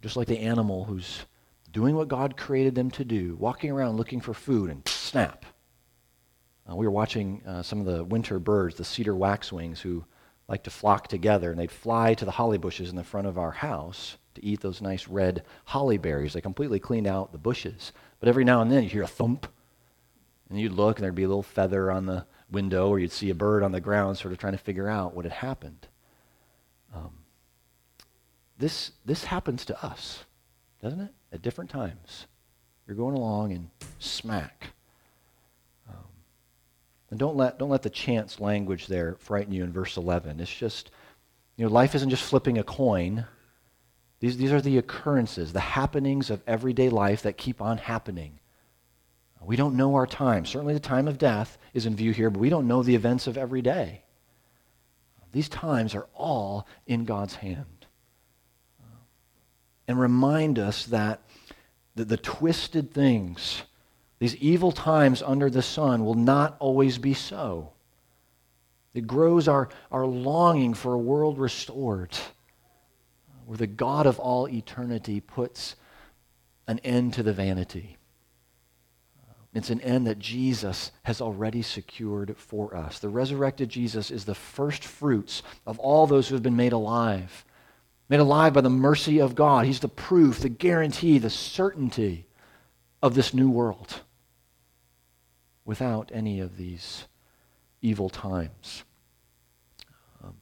Just 0.00 0.16
like 0.16 0.28
the 0.28 0.38
animal 0.38 0.84
who's 0.84 1.26
doing 1.72 1.96
what 1.96 2.08
God 2.08 2.36
created 2.36 2.74
them 2.74 2.90
to 2.92 3.04
do, 3.04 3.36
walking 3.38 3.70
around 3.70 3.96
looking 3.96 4.20
for 4.20 4.32
food, 4.32 4.70
and 4.70 4.86
snap. 4.86 5.44
Uh, 6.68 6.76
we 6.76 6.86
were 6.86 6.92
watching 6.92 7.42
uh, 7.46 7.62
some 7.62 7.80
of 7.80 7.86
the 7.86 8.04
winter 8.04 8.38
birds, 8.38 8.76
the 8.76 8.84
cedar 8.84 9.14
waxwings, 9.14 9.80
who 9.80 10.04
like 10.48 10.62
to 10.64 10.70
flock 10.70 11.08
together, 11.08 11.50
and 11.50 11.58
they'd 11.58 11.70
fly 11.70 12.14
to 12.14 12.24
the 12.24 12.30
holly 12.30 12.58
bushes 12.58 12.90
in 12.90 12.96
the 12.96 13.04
front 13.04 13.26
of 13.26 13.38
our 13.38 13.50
house 13.50 14.16
to 14.34 14.44
eat 14.44 14.60
those 14.60 14.80
nice 14.80 15.08
red 15.08 15.44
holly 15.64 15.98
berries. 15.98 16.32
They 16.32 16.40
completely 16.40 16.78
cleaned 16.78 17.06
out 17.06 17.32
the 17.32 17.38
bushes. 17.38 17.92
But 18.20 18.28
every 18.28 18.44
now 18.44 18.60
and 18.60 18.70
then 18.70 18.84
you 18.84 18.88
hear 18.88 19.02
a 19.02 19.08
thump, 19.08 19.46
and 20.48 20.60
you'd 20.60 20.72
look, 20.72 20.98
and 20.98 21.04
there'd 21.04 21.14
be 21.14 21.22
a 21.22 21.28
little 21.28 21.42
feather 21.42 21.90
on 21.90 22.06
the 22.06 22.26
window, 22.50 22.88
or 22.88 22.98
you'd 22.98 23.12
see 23.12 23.30
a 23.30 23.34
bird 23.34 23.62
on 23.62 23.72
the 23.72 23.80
ground 23.80 24.18
sort 24.18 24.32
of 24.32 24.38
trying 24.38 24.52
to 24.52 24.58
figure 24.58 24.88
out 24.88 25.14
what 25.14 25.24
had 25.24 25.32
happened. 25.32 25.88
Um, 26.94 27.10
this, 28.58 28.92
this 29.04 29.24
happens 29.24 29.64
to 29.64 29.84
us, 29.84 30.24
doesn't 30.82 31.00
it? 31.00 31.14
At 31.32 31.42
different 31.42 31.70
times. 31.70 32.26
You're 32.86 32.96
going 32.96 33.16
along 33.16 33.52
and 33.52 33.70
smack. 33.98 34.72
And 37.12 37.18
don't 37.18 37.36
let, 37.36 37.58
don't 37.58 37.68
let 37.68 37.82
the 37.82 37.90
chance 37.90 38.40
language 38.40 38.86
there 38.86 39.16
frighten 39.18 39.52
you 39.52 39.64
in 39.64 39.70
verse 39.70 39.98
11. 39.98 40.40
It's 40.40 40.50
just, 40.50 40.90
you 41.58 41.66
know, 41.66 41.70
life 41.70 41.94
isn't 41.94 42.08
just 42.08 42.22
flipping 42.22 42.56
a 42.56 42.64
coin. 42.64 43.26
These, 44.20 44.38
these 44.38 44.50
are 44.50 44.62
the 44.62 44.78
occurrences, 44.78 45.52
the 45.52 45.60
happenings 45.60 46.30
of 46.30 46.40
everyday 46.46 46.88
life 46.88 47.20
that 47.20 47.36
keep 47.36 47.60
on 47.60 47.76
happening. 47.76 48.40
We 49.42 49.56
don't 49.56 49.76
know 49.76 49.94
our 49.94 50.06
time. 50.06 50.46
Certainly 50.46 50.72
the 50.72 50.80
time 50.80 51.06
of 51.06 51.18
death 51.18 51.58
is 51.74 51.84
in 51.84 51.96
view 51.96 52.12
here, 52.12 52.30
but 52.30 52.40
we 52.40 52.48
don't 52.48 52.66
know 52.66 52.82
the 52.82 52.94
events 52.94 53.26
of 53.26 53.36
every 53.36 53.60
day. 53.60 54.04
These 55.32 55.50
times 55.50 55.94
are 55.94 56.08
all 56.14 56.66
in 56.86 57.04
God's 57.04 57.34
hand. 57.34 57.84
And 59.86 60.00
remind 60.00 60.58
us 60.58 60.86
that 60.86 61.20
the, 61.94 62.06
the 62.06 62.16
twisted 62.16 62.94
things, 62.94 63.64
these 64.22 64.36
evil 64.36 64.70
times 64.70 65.20
under 65.20 65.50
the 65.50 65.62
sun, 65.62 66.04
will 66.04 66.14
not 66.14 66.56
always 66.60 66.96
be 66.96 67.12
so. 67.12 67.72
It 68.94 69.04
grows 69.04 69.48
our, 69.48 69.68
our 69.90 70.06
longing 70.06 70.74
for 70.74 70.94
a 70.94 70.98
world 70.98 71.38
restored, 71.38 72.16
where 73.46 73.58
the 73.58 73.66
God 73.66 74.06
of 74.06 74.20
all 74.20 74.48
eternity 74.48 75.20
puts 75.20 75.74
an 76.68 76.78
end 76.84 77.14
to 77.14 77.24
the 77.24 77.32
vanity 77.32 77.96
it's 79.54 79.70
an 79.70 79.80
end 79.80 80.06
that 80.06 80.18
Jesus 80.18 80.92
has 81.02 81.20
already 81.20 81.60
secured 81.62 82.36
for 82.38 82.74
us. 82.74 83.00
The 83.00 83.08
resurrected 83.08 83.68
Jesus 83.68 84.10
is 84.10 84.24
the 84.24 84.34
first 84.34 84.84
fruits 84.84 85.42
of 85.66 85.78
all 85.78 86.06
those 86.06 86.28
who 86.28 86.34
have 86.34 86.42
been 86.42 86.56
made 86.56 86.72
alive. 86.72 87.44
Made 88.08 88.20
alive 88.20 88.54
by 88.54 88.62
the 88.62 88.70
mercy 88.70 89.20
of 89.20 89.34
God. 89.34 89.66
He's 89.66 89.80
the 89.80 89.88
proof, 89.88 90.38
the 90.38 90.48
guarantee, 90.48 91.18
the 91.18 91.28
certainty 91.28 92.26
of 93.02 93.14
this 93.14 93.34
new 93.34 93.50
world 93.50 94.00
without 95.64 96.10
any 96.12 96.40
of 96.40 96.56
these 96.56 97.06
evil 97.80 98.08
times. 98.08 98.84
Um, 100.22 100.34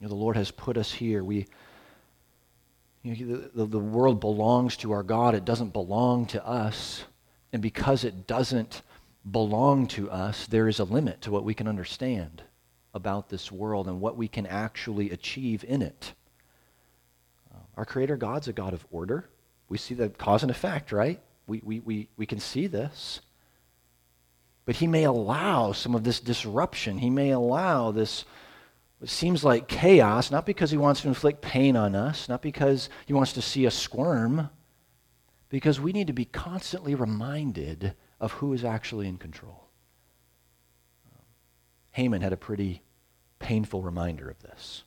you 0.00 0.06
know, 0.06 0.08
the 0.08 0.14
Lord 0.14 0.36
has 0.36 0.50
put 0.50 0.76
us 0.76 0.92
here. 0.92 1.22
We, 1.22 1.46
you 3.02 3.26
know, 3.26 3.48
the, 3.54 3.66
the 3.66 3.78
world 3.78 4.20
belongs 4.20 4.76
to 4.78 4.92
our 4.92 5.02
God, 5.02 5.34
it 5.34 5.44
doesn't 5.44 5.72
belong 5.72 6.26
to 6.26 6.46
us. 6.46 7.04
And 7.52 7.62
because 7.62 8.04
it 8.04 8.26
doesn't 8.26 8.82
belong 9.30 9.86
to 9.88 10.10
us, 10.10 10.46
there 10.46 10.68
is 10.68 10.78
a 10.78 10.84
limit 10.84 11.22
to 11.22 11.30
what 11.30 11.44
we 11.44 11.54
can 11.54 11.66
understand 11.66 12.42
about 12.94 13.28
this 13.28 13.52
world 13.52 13.86
and 13.86 14.00
what 14.00 14.16
we 14.16 14.28
can 14.28 14.46
actually 14.46 15.10
achieve 15.10 15.64
in 15.66 15.82
it. 15.82 16.12
Uh, 17.54 17.58
our 17.76 17.84
Creator 17.84 18.16
God's 18.16 18.48
a 18.48 18.52
God 18.52 18.74
of 18.74 18.86
order. 18.90 19.28
We 19.68 19.78
see 19.78 19.94
the 19.94 20.08
cause 20.08 20.42
and 20.42 20.50
effect, 20.50 20.92
right? 20.92 21.20
We, 21.46 21.60
we, 21.64 21.80
we, 21.80 22.08
we 22.16 22.26
can 22.26 22.40
see 22.40 22.66
this. 22.66 23.20
But 24.68 24.76
He 24.76 24.86
may 24.86 25.04
allow 25.04 25.72
some 25.72 25.94
of 25.94 26.04
this 26.04 26.20
disruption. 26.20 26.98
He 26.98 27.08
may 27.08 27.30
allow 27.30 27.90
this, 27.90 28.26
what 28.98 29.08
seems 29.08 29.42
like 29.42 29.66
chaos, 29.66 30.30
not 30.30 30.44
because 30.44 30.70
He 30.70 30.76
wants 30.76 31.00
to 31.00 31.08
inflict 31.08 31.40
pain 31.40 31.74
on 31.74 31.94
us, 31.94 32.28
not 32.28 32.42
because 32.42 32.90
He 33.06 33.14
wants 33.14 33.32
to 33.32 33.40
see 33.40 33.66
us 33.66 33.74
squirm, 33.74 34.50
because 35.48 35.80
we 35.80 35.92
need 35.92 36.08
to 36.08 36.12
be 36.12 36.26
constantly 36.26 36.94
reminded 36.94 37.94
of 38.20 38.32
who 38.32 38.52
is 38.52 38.62
actually 38.62 39.08
in 39.08 39.16
control. 39.16 39.70
Haman 41.92 42.20
had 42.20 42.34
a 42.34 42.36
pretty 42.36 42.82
painful 43.38 43.80
reminder 43.80 44.28
of 44.28 44.38
this. 44.40 44.84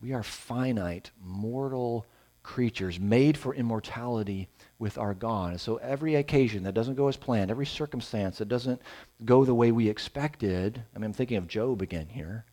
We 0.00 0.14
are 0.14 0.22
finite, 0.22 1.10
mortal 1.22 2.06
creatures 2.42 2.98
made 2.98 3.36
for 3.36 3.54
immortality 3.54 4.48
with 4.80 4.96
our 4.96 5.14
God. 5.14 5.60
So 5.60 5.76
every 5.76 6.16
occasion 6.16 6.64
that 6.64 6.72
doesn't 6.72 6.94
go 6.94 7.06
as 7.06 7.16
planned, 7.16 7.50
every 7.50 7.66
circumstance 7.66 8.38
that 8.38 8.48
doesn't 8.48 8.80
go 9.26 9.44
the 9.44 9.54
way 9.54 9.70
we 9.70 9.88
expected, 9.88 10.82
I 10.96 10.98
mean, 10.98 11.04
I'm 11.04 11.12
thinking 11.12 11.36
of 11.36 11.46
Job 11.46 11.82
again 11.82 12.08
here, 12.08 12.46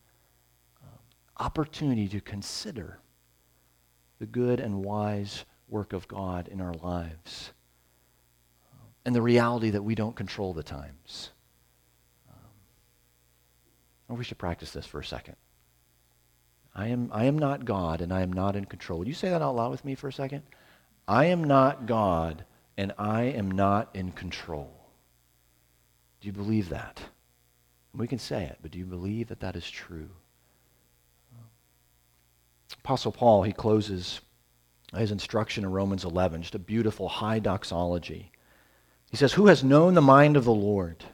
uh, 0.84 1.42
opportunity 1.42 2.06
to 2.08 2.20
consider 2.20 3.00
the 4.18 4.26
good 4.26 4.60
and 4.60 4.84
wise 4.84 5.46
work 5.68 5.94
of 5.94 6.06
God 6.06 6.48
in 6.48 6.60
our 6.60 6.74
lives. 6.74 7.52
And 9.06 9.14
the 9.14 9.22
reality 9.22 9.70
that 9.70 9.82
we 9.82 9.94
don't 9.94 10.14
control 10.14 10.52
the 10.52 10.62
times. 10.62 11.30
Um, 14.10 14.18
we 14.18 14.24
should 14.24 14.36
practice 14.36 14.70
this 14.70 14.84
for 14.84 15.00
a 15.00 15.04
second. 15.04 15.36
I 16.74 16.88
am, 16.88 17.08
I 17.10 17.24
am 17.24 17.38
not 17.38 17.64
God 17.64 18.02
and 18.02 18.12
I 18.12 18.20
am 18.20 18.34
not 18.34 18.54
in 18.54 18.66
control. 18.66 18.98
Would 18.98 19.08
you 19.08 19.14
say 19.14 19.30
that 19.30 19.40
out 19.40 19.56
loud 19.56 19.70
with 19.70 19.86
me 19.86 19.94
for 19.94 20.08
a 20.08 20.12
second? 20.12 20.42
I 21.08 21.24
am 21.24 21.42
not 21.42 21.86
God 21.86 22.44
and 22.76 22.92
I 22.98 23.22
am 23.22 23.50
not 23.50 23.88
in 23.94 24.12
control. 24.12 24.70
Do 26.20 26.26
you 26.26 26.32
believe 26.32 26.68
that? 26.68 27.00
We 27.94 28.06
can 28.06 28.18
say 28.18 28.44
it, 28.44 28.58
but 28.60 28.70
do 28.70 28.78
you 28.78 28.84
believe 28.84 29.28
that 29.28 29.40
that 29.40 29.56
is 29.56 29.68
true? 29.68 30.10
Apostle 32.84 33.12
Paul, 33.12 33.42
he 33.42 33.52
closes 33.52 34.20
his 34.96 35.10
instruction 35.10 35.64
in 35.64 35.72
Romans 35.72 36.04
11, 36.04 36.42
just 36.42 36.54
a 36.54 36.58
beautiful 36.58 37.08
high 37.08 37.38
doxology. 37.38 38.30
He 39.10 39.16
says, 39.16 39.32
Who 39.32 39.46
has 39.46 39.64
known 39.64 39.94
the 39.94 40.02
mind 40.02 40.36
of 40.36 40.44
the 40.44 40.52
Lord? 40.52 41.04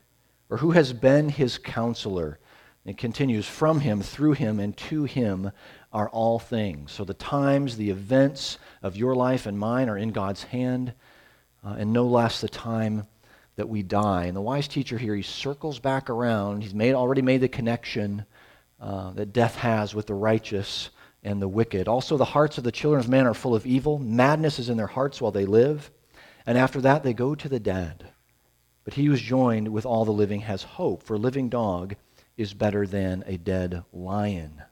Or 0.51 0.59
who 0.59 0.73
has 0.73 0.93
been 0.93 1.29
his 1.29 1.57
counselor? 1.59 2.39
It 2.85 2.99
continues, 2.99 3.47
From 3.47 3.81
him, 3.81 4.03
through 4.03 4.33
him, 4.33 4.61
and 4.61 4.77
to 4.77 5.05
him 5.05 5.53
are 5.93 6.09
all 6.11 6.39
things. 6.39 6.93
So 6.93 7.05
the 7.05 7.15
times, 7.15 7.77
the 7.77 7.91
events 7.91 8.59
of 8.83 8.97
your 8.97 9.15
life 9.15 9.47
and 9.47 9.59
mine 9.59 9.89
are 9.89 9.97
in 9.97 10.11
God's 10.11 10.45
hand, 10.45 10.93
uh, 11.65 11.77
and 11.79 11.93
no 11.93 12.05
less 12.05 12.41
the 12.41 12.49
time 12.49 13.07
that 13.57 13.69
we 13.69 13.83
die. 13.83 14.25
And 14.25 14.37
the 14.37 14.43
wise 14.43 14.69
teacher 14.69 14.99
here, 14.99 15.15
he 15.15 15.23
circles 15.23 15.79
back 15.79 16.11
around. 16.11 16.63
He's 16.63 16.75
made, 16.75 16.95
already 16.95 17.23
made 17.23 17.41
the 17.41 17.49
connection 17.49 18.27
uh, 18.81 19.13
that 19.13 19.33
death 19.33 19.57
has 19.57 19.95
with 19.95 20.07
the 20.07 20.15
righteous 20.15 20.91
and 21.23 21.41
the 21.41 21.49
wicked. 21.49 21.89
Also, 21.89 22.19
the 22.19 22.25
hearts 22.27 22.59
of 22.59 22.65
the 22.65 22.73
children 22.73 23.01
of 23.01 23.09
men 23.09 23.27
are 23.27 23.33
full 23.33 23.55
of 23.55 23.65
evil. 23.65 23.99
Madness 23.99 24.59
is 24.59 24.69
in 24.69 24.77
their 24.77 24.87
hearts 24.89 25.23
while 25.23 25.33
they 25.33 25.47
live. 25.47 25.91
And 26.45 26.59
after 26.59 26.83
that, 26.83 27.03
they 27.03 27.15
go 27.15 27.35
to 27.35 27.49
the 27.49 27.61
dead. 27.61 28.11
But 28.85 28.93
he 28.93 29.07
who 29.07 29.15
is 29.15 29.23
joined 29.23 29.69
with 29.69 29.87
all 29.87 30.05
the 30.05 30.13
living 30.13 30.41
has 30.41 30.63
hope, 30.63 31.03
for 31.03 31.17
living 31.17 31.49
dog 31.49 31.95
is 32.37 32.55
better 32.55 32.87
than 32.87 33.25
a 33.27 33.37
dead 33.37 33.85
lion. 33.93 34.63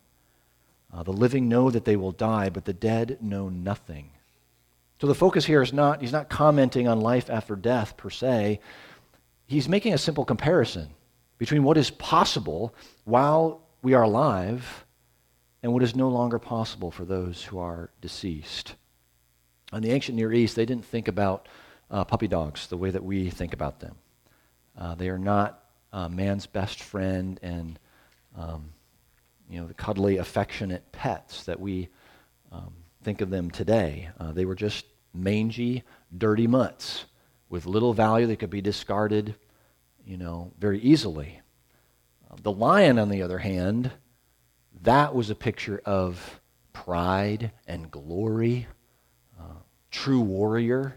Uh, 0.92 1.03
the 1.03 1.12
living 1.12 1.48
know 1.48 1.70
that 1.70 1.85
they 1.85 1.96
will 1.96 2.12
die, 2.12 2.51
but 2.51 2.64
the 2.64 2.72
dead 2.72 3.18
know 3.20 3.48
nothing. 3.48 4.11
So 5.01 5.07
the 5.07 5.14
focus 5.14 5.46
here 5.46 5.62
is 5.62 5.72
not, 5.72 6.01
he's 6.01 6.12
not 6.12 6.29
commenting 6.29 6.87
on 6.87 7.01
life 7.01 7.31
after 7.31 7.57
death 7.57 7.96
per 7.96 8.11
se. 8.11 8.61
He's 9.46 9.68
making 9.68 9.94
a 9.94 9.98
simple 9.98 10.25
comparison 10.25 10.90
between 11.38 11.64
what 11.64 11.77
is 11.77 11.90
possible 11.90 12.75
while 13.05 13.62
we 13.83 13.94
are 13.94 14.03
alive 14.03 14.85
and 15.62 15.72
what 15.72 15.83
is 15.83 15.96
no 15.96 16.09
longer 16.09 16.38
possible 16.38 16.90
for 16.90 17.05
those 17.05 17.42
who 17.44 17.59
are 17.59 17.90
deceased. 18.01 18.75
In 19.72 19.83
the 19.83 19.90
ancient 19.90 20.16
Near 20.16 20.33
East, 20.33 20.57
they 20.57 20.66
didn't 20.66 20.85
think 20.85 21.09
about 21.09 21.48
uh, 21.90 22.05
puppy 22.05 22.29
dogs 22.29 22.66
the 22.66 22.77
way 22.77 22.90
that 22.90 23.03
we 23.03 23.31
think 23.31 23.53
about 23.53 23.81
them. 23.81 23.96
Uh, 24.79 24.94
they 24.94 25.09
are 25.09 25.18
not 25.18 25.62
uh, 25.93 26.09
man's 26.09 26.47
best 26.47 26.83
friend 26.83 27.39
and 27.43 27.79
um, 28.37 28.71
you 29.49 29.61
know 29.61 29.67
the 29.67 29.75
cuddly, 29.75 30.17
affectionate 30.17 30.91
pets 30.93 31.45
that 31.45 31.61
we 31.61 31.89
um, 32.51 32.73
think 33.03 33.21
of 33.21 33.31
them 33.31 33.51
today. 33.51 34.09
Uh, 34.19 34.33
they 34.33 34.45
were 34.45 34.55
just 34.55 34.87
mangy, 35.13 35.83
dirty 36.17 36.47
mutts 36.47 37.05
with 37.49 37.67
little 37.67 37.93
value. 37.93 38.27
They 38.27 38.37
could 38.37 38.51
be 38.51 38.63
discarded, 38.63 39.35
you 40.07 40.17
know, 40.17 40.53
very 40.59 40.81
easily. 40.81 41.41
Uh, 42.31 42.37
the 42.43 42.53
lion, 42.53 42.99
on 42.99 43.11
the 43.11 43.23
other 43.23 43.39
hand, 43.39 43.91
that 44.83 45.15
was 45.15 45.29
a 45.29 45.35
picture 45.35 45.83
of 45.85 46.41
pride 46.73 47.53
and 47.67 47.91
glory, 47.91 48.67
uh, 49.39 49.61
true 49.91 50.21
warrior, 50.21 50.97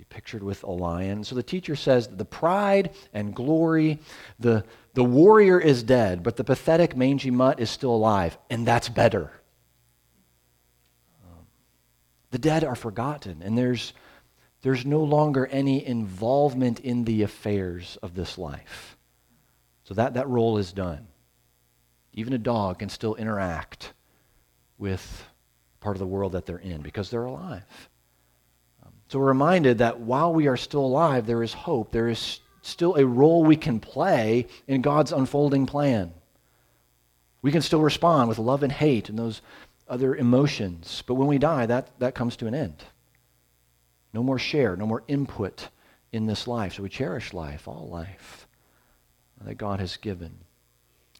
be 0.00 0.06
pictured 0.08 0.42
with 0.42 0.62
a 0.62 0.70
lion. 0.70 1.22
So 1.24 1.34
the 1.34 1.42
teacher 1.42 1.76
says 1.76 2.08
the 2.08 2.24
pride 2.24 2.94
and 3.12 3.34
glory, 3.34 3.98
the, 4.38 4.64
the 4.94 5.04
warrior 5.04 5.60
is 5.60 5.82
dead, 5.82 6.22
but 6.22 6.36
the 6.36 6.44
pathetic 6.44 6.96
mangy 6.96 7.30
mutt 7.30 7.60
is 7.60 7.68
still 7.68 7.94
alive, 7.94 8.38
and 8.48 8.66
that's 8.66 8.88
better. 8.88 9.30
Um, 11.22 11.44
the 12.30 12.38
dead 12.38 12.64
are 12.64 12.74
forgotten, 12.74 13.42
and 13.42 13.58
there's, 13.58 13.92
there's 14.62 14.86
no 14.86 15.04
longer 15.04 15.46
any 15.48 15.86
involvement 15.86 16.80
in 16.80 17.04
the 17.04 17.22
affairs 17.22 17.98
of 18.02 18.14
this 18.14 18.38
life. 18.38 18.96
So 19.84 19.92
that, 19.92 20.14
that 20.14 20.28
role 20.28 20.56
is 20.56 20.72
done. 20.72 21.08
Even 22.14 22.32
a 22.32 22.38
dog 22.38 22.78
can 22.78 22.88
still 22.88 23.16
interact 23.16 23.92
with 24.78 25.26
part 25.80 25.94
of 25.94 26.00
the 26.00 26.06
world 26.06 26.32
that 26.32 26.46
they're 26.46 26.56
in 26.56 26.80
because 26.80 27.10
they're 27.10 27.26
alive. 27.26 27.89
So 29.10 29.18
we're 29.18 29.26
reminded 29.26 29.78
that 29.78 29.98
while 29.98 30.32
we 30.32 30.46
are 30.46 30.56
still 30.56 30.84
alive, 30.84 31.26
there 31.26 31.42
is 31.42 31.52
hope. 31.52 31.90
There 31.90 32.08
is 32.08 32.38
still 32.62 32.94
a 32.94 33.04
role 33.04 33.42
we 33.42 33.56
can 33.56 33.80
play 33.80 34.46
in 34.68 34.82
God's 34.82 35.10
unfolding 35.10 35.66
plan. 35.66 36.14
We 37.42 37.50
can 37.50 37.60
still 37.60 37.80
respond 37.80 38.28
with 38.28 38.38
love 38.38 38.62
and 38.62 38.70
hate 38.70 39.08
and 39.08 39.18
those 39.18 39.42
other 39.88 40.14
emotions. 40.14 41.02
But 41.04 41.14
when 41.14 41.26
we 41.26 41.38
die, 41.38 41.66
that, 41.66 41.90
that 41.98 42.14
comes 42.14 42.36
to 42.36 42.46
an 42.46 42.54
end. 42.54 42.84
No 44.12 44.22
more 44.22 44.38
share, 44.38 44.76
no 44.76 44.86
more 44.86 45.02
input 45.08 45.70
in 46.12 46.26
this 46.26 46.46
life. 46.46 46.74
So 46.74 46.84
we 46.84 46.88
cherish 46.88 47.34
life, 47.34 47.66
all 47.66 47.88
life 47.88 48.46
that 49.40 49.56
God 49.56 49.80
has 49.80 49.96
given. 49.96 50.38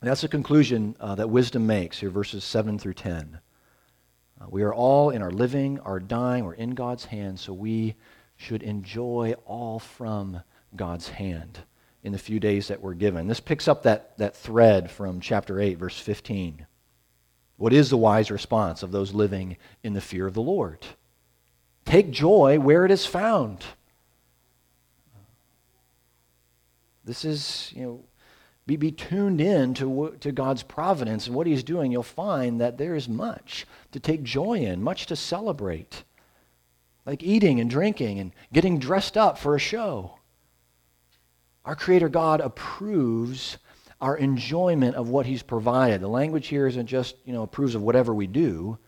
And 0.01 0.09
that's 0.09 0.21
the 0.21 0.29
conclusion 0.29 0.95
uh, 1.01 1.17
that 1.17 1.29
wisdom 1.29 1.67
makes 1.67 1.99
here, 1.99 2.11
verses 2.11 2.45
7 2.45 2.79
through 2.79 2.95
10. 2.95 3.41
Uh, 4.41 4.47
we 4.49 4.63
are 4.63 4.73
all 4.73 5.11
in 5.11 5.23
our 5.23 5.31
living, 5.31 5.79
our 5.81 6.01
dying, 6.01 6.45
we're 6.45 6.55
in 6.55 6.71
God's 6.71 7.05
hand, 7.05 7.39
so 7.39 7.53
we 7.53 7.95
should 8.37 8.63
enjoy 8.63 9.35
all 9.45 9.79
from 9.79 10.43
God's 10.75 11.09
hand 11.09 11.59
in 12.03 12.13
the 12.13 12.19
few 12.19 12.41
days 12.41 12.69
that 12.69 12.81
we're 12.81 12.95
given. 12.95 13.27
This 13.27 13.41
picks 13.41 13.69
up 13.69 13.83
that, 13.83 14.17
that 14.19 14.37
thread 14.37 14.91
from 14.91 15.21
chapter 15.21 15.61
8, 15.61 15.75
verse 15.79 15.99
15. 15.99 16.67
What 17.57 17.75
is 17.75 17.91
the 17.91 17.99
wise 17.99 18.31
response 18.31 18.83
of 18.83 18.91
those 18.91 19.13
living 19.13 19.59
in 19.83 19.93
the 19.93 20.01
fear 20.01 20.27
of 20.27 20.33
the 20.33 20.41
Lord? 20.41 20.79
Take 21.85 22.11
joy 22.11 22.59
where 22.59 22.87
it 22.87 22.91
is 22.91 23.05
found. 23.05 23.65
This 27.05 27.25
is, 27.25 27.71
you 27.75 27.83
know, 27.83 28.05
be, 28.71 28.77
be 28.77 28.93
tuned 28.93 29.41
in 29.41 29.75
to, 29.75 30.17
to 30.21 30.31
God's 30.31 30.63
providence 30.63 31.27
and 31.27 31.35
what 31.35 31.49
He's 31.49 31.65
doing, 31.65 31.91
you'll 31.91 32.05
find 32.05 32.61
that 32.61 32.79
there 32.79 32.95
is 32.95 33.09
much 33.09 33.67
to 33.91 33.99
take 33.99 34.23
joy 34.23 34.61
in, 34.61 34.81
much 34.81 35.07
to 35.07 35.17
celebrate. 35.17 36.05
Like 37.05 37.23
eating 37.23 37.59
and 37.59 37.69
drinking 37.69 38.21
and 38.21 38.33
getting 38.53 38.79
dressed 38.79 39.17
up 39.17 39.39
for 39.39 39.57
a 39.57 39.59
show. 39.59 40.19
Our 41.65 41.75
Creator 41.75 42.11
God 42.11 42.41
approves 42.41 43.59
our 44.01 44.17
enjoyment 44.17 44.95
of 44.95 45.09
what 45.09 45.27
He's 45.27 45.43
provided. 45.43 46.01
The 46.01 46.09
language 46.09 46.47
here 46.47 46.69
isn't 46.69 46.87
just, 46.87 47.17
you 47.25 47.33
know, 47.33 47.43
approves 47.43 47.75
of 47.75 47.83
whatever 47.83 48.15
we 48.15 48.29
do, 48.29 48.79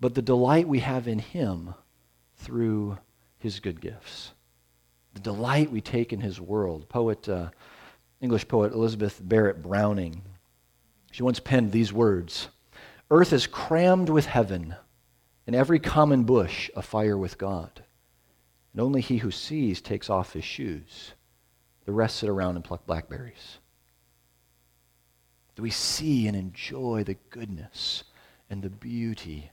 but 0.00 0.14
the 0.14 0.20
delight 0.20 0.68
we 0.68 0.80
have 0.80 1.08
in 1.08 1.18
Him 1.18 1.74
through 2.36 2.98
His 3.38 3.58
good 3.58 3.80
gifts. 3.80 4.32
The 5.14 5.20
delight 5.20 5.72
we 5.72 5.80
take 5.80 6.12
in 6.12 6.20
His 6.20 6.38
world. 6.38 6.90
Poet. 6.90 7.26
Uh, 7.26 7.48
English 8.20 8.48
poet 8.48 8.72
Elizabeth 8.72 9.20
Barrett 9.22 9.62
Browning. 9.62 10.22
She 11.10 11.22
once 11.22 11.40
penned 11.40 11.72
these 11.72 11.92
words 11.92 12.48
Earth 13.10 13.32
is 13.32 13.46
crammed 13.46 14.08
with 14.08 14.26
heaven, 14.26 14.74
and 15.46 15.54
every 15.54 15.78
common 15.78 16.24
bush 16.24 16.70
afire 16.74 17.16
with 17.16 17.38
God. 17.38 17.84
And 18.72 18.80
only 18.80 19.00
he 19.00 19.18
who 19.18 19.30
sees 19.30 19.80
takes 19.80 20.10
off 20.10 20.32
his 20.32 20.44
shoes. 20.44 21.12
The 21.84 21.92
rest 21.92 22.16
sit 22.16 22.28
around 22.28 22.56
and 22.56 22.64
pluck 22.64 22.84
blackberries. 22.84 23.58
Do 25.54 25.62
we 25.62 25.70
see 25.70 26.26
and 26.26 26.36
enjoy 26.36 27.04
the 27.04 27.16
goodness 27.30 28.04
and 28.50 28.62
the 28.62 28.70
beauty 28.70 29.50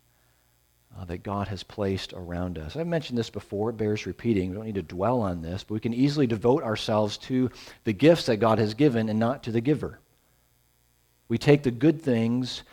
uh, 0.97 1.05
that 1.05 1.23
God 1.23 1.47
has 1.47 1.63
placed 1.63 2.13
around 2.13 2.57
us. 2.57 2.75
I've 2.75 2.87
mentioned 2.87 3.17
this 3.17 3.29
before, 3.29 3.69
it 3.69 3.77
bears 3.77 4.05
repeating. 4.05 4.49
We 4.49 4.55
don't 4.55 4.65
need 4.65 4.75
to 4.75 4.81
dwell 4.83 5.21
on 5.21 5.41
this, 5.41 5.63
but 5.63 5.73
we 5.73 5.79
can 5.79 5.93
easily 5.93 6.27
devote 6.27 6.63
ourselves 6.63 7.17
to 7.19 7.49
the 7.83 7.93
gifts 7.93 8.27
that 8.27 8.37
God 8.37 8.59
has 8.59 8.73
given 8.73 9.09
and 9.09 9.19
not 9.19 9.43
to 9.43 9.51
the 9.51 9.61
giver. 9.61 9.99
We 11.27 11.37
take 11.37 11.63
the 11.63 11.71
good 11.71 12.01
things 12.01 12.63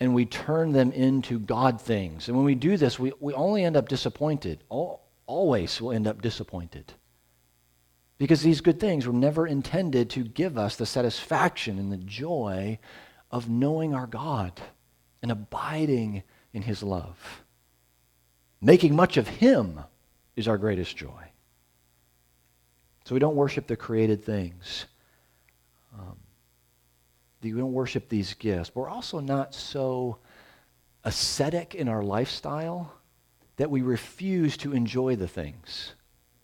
and 0.00 0.14
we 0.14 0.26
turn 0.26 0.72
them 0.72 0.92
into 0.92 1.38
God 1.38 1.80
things. 1.80 2.28
And 2.28 2.36
when 2.36 2.46
we 2.46 2.54
do 2.54 2.76
this, 2.76 2.98
we, 2.98 3.12
we 3.20 3.32
only 3.34 3.64
end 3.64 3.76
up 3.76 3.88
disappointed. 3.88 4.62
All, 4.68 5.08
always 5.26 5.80
will 5.80 5.92
end 5.92 6.06
up 6.06 6.22
disappointed. 6.22 6.92
Because 8.16 8.42
these 8.42 8.60
good 8.60 8.80
things 8.80 9.06
were 9.06 9.12
never 9.12 9.46
intended 9.46 10.10
to 10.10 10.24
give 10.24 10.58
us 10.58 10.76
the 10.76 10.86
satisfaction 10.86 11.78
and 11.78 11.92
the 11.92 11.96
joy 11.96 12.78
of 13.30 13.48
knowing 13.48 13.94
our 13.94 14.06
God 14.06 14.60
and 15.22 15.30
abiding 15.30 16.24
in 16.52 16.62
his 16.62 16.82
love. 16.82 17.44
Making 18.60 18.96
much 18.96 19.16
of 19.16 19.28
Him 19.28 19.80
is 20.36 20.48
our 20.48 20.58
greatest 20.58 20.96
joy. 20.96 21.24
So 23.04 23.14
we 23.14 23.20
don't 23.20 23.36
worship 23.36 23.66
the 23.66 23.76
created 23.76 24.24
things. 24.24 24.86
Um, 25.98 26.16
we 27.42 27.52
don't 27.52 27.72
worship 27.72 28.08
these 28.08 28.34
gifts. 28.34 28.70
But 28.70 28.80
we're 28.80 28.88
also 28.88 29.20
not 29.20 29.54
so 29.54 30.18
ascetic 31.04 31.74
in 31.74 31.88
our 31.88 32.02
lifestyle 32.02 32.92
that 33.56 33.70
we 33.70 33.82
refuse 33.82 34.56
to 34.58 34.72
enjoy 34.72 35.16
the 35.16 35.28
things 35.28 35.94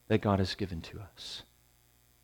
that 0.08 0.20
God 0.20 0.38
has 0.38 0.54
given 0.54 0.80
to 0.82 1.00
us, 1.00 1.42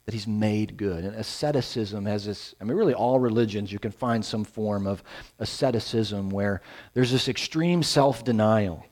that 0.05 0.15
He's 0.15 0.27
made 0.27 0.77
good. 0.77 1.05
And 1.05 1.17
asceticism 1.17 2.07
has 2.07 2.25
this, 2.25 2.55
I 2.61 2.65
mean, 2.65 2.77
really 2.77 2.95
all 2.95 3.19
religions, 3.19 3.73
you 3.73 3.79
can 3.79 3.93
find 3.93 4.25
some 4.25 4.45
form 4.45 4.87
of 4.87 5.03
asceticism 5.39 6.31
where 6.31 6.63
there's 6.95 7.13
this 7.13 7.29
extreme 7.29 7.83
self 7.83 8.25
denial 8.25 8.85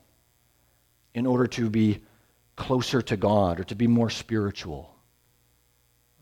in 1.13 1.25
order 1.25 1.47
to 1.47 1.69
be 1.69 2.01
closer 2.55 3.01
to 3.01 3.17
God 3.17 3.59
or 3.59 3.63
to 3.63 3.75
be 3.75 3.87
more 3.87 4.09
spiritual. 4.09 4.93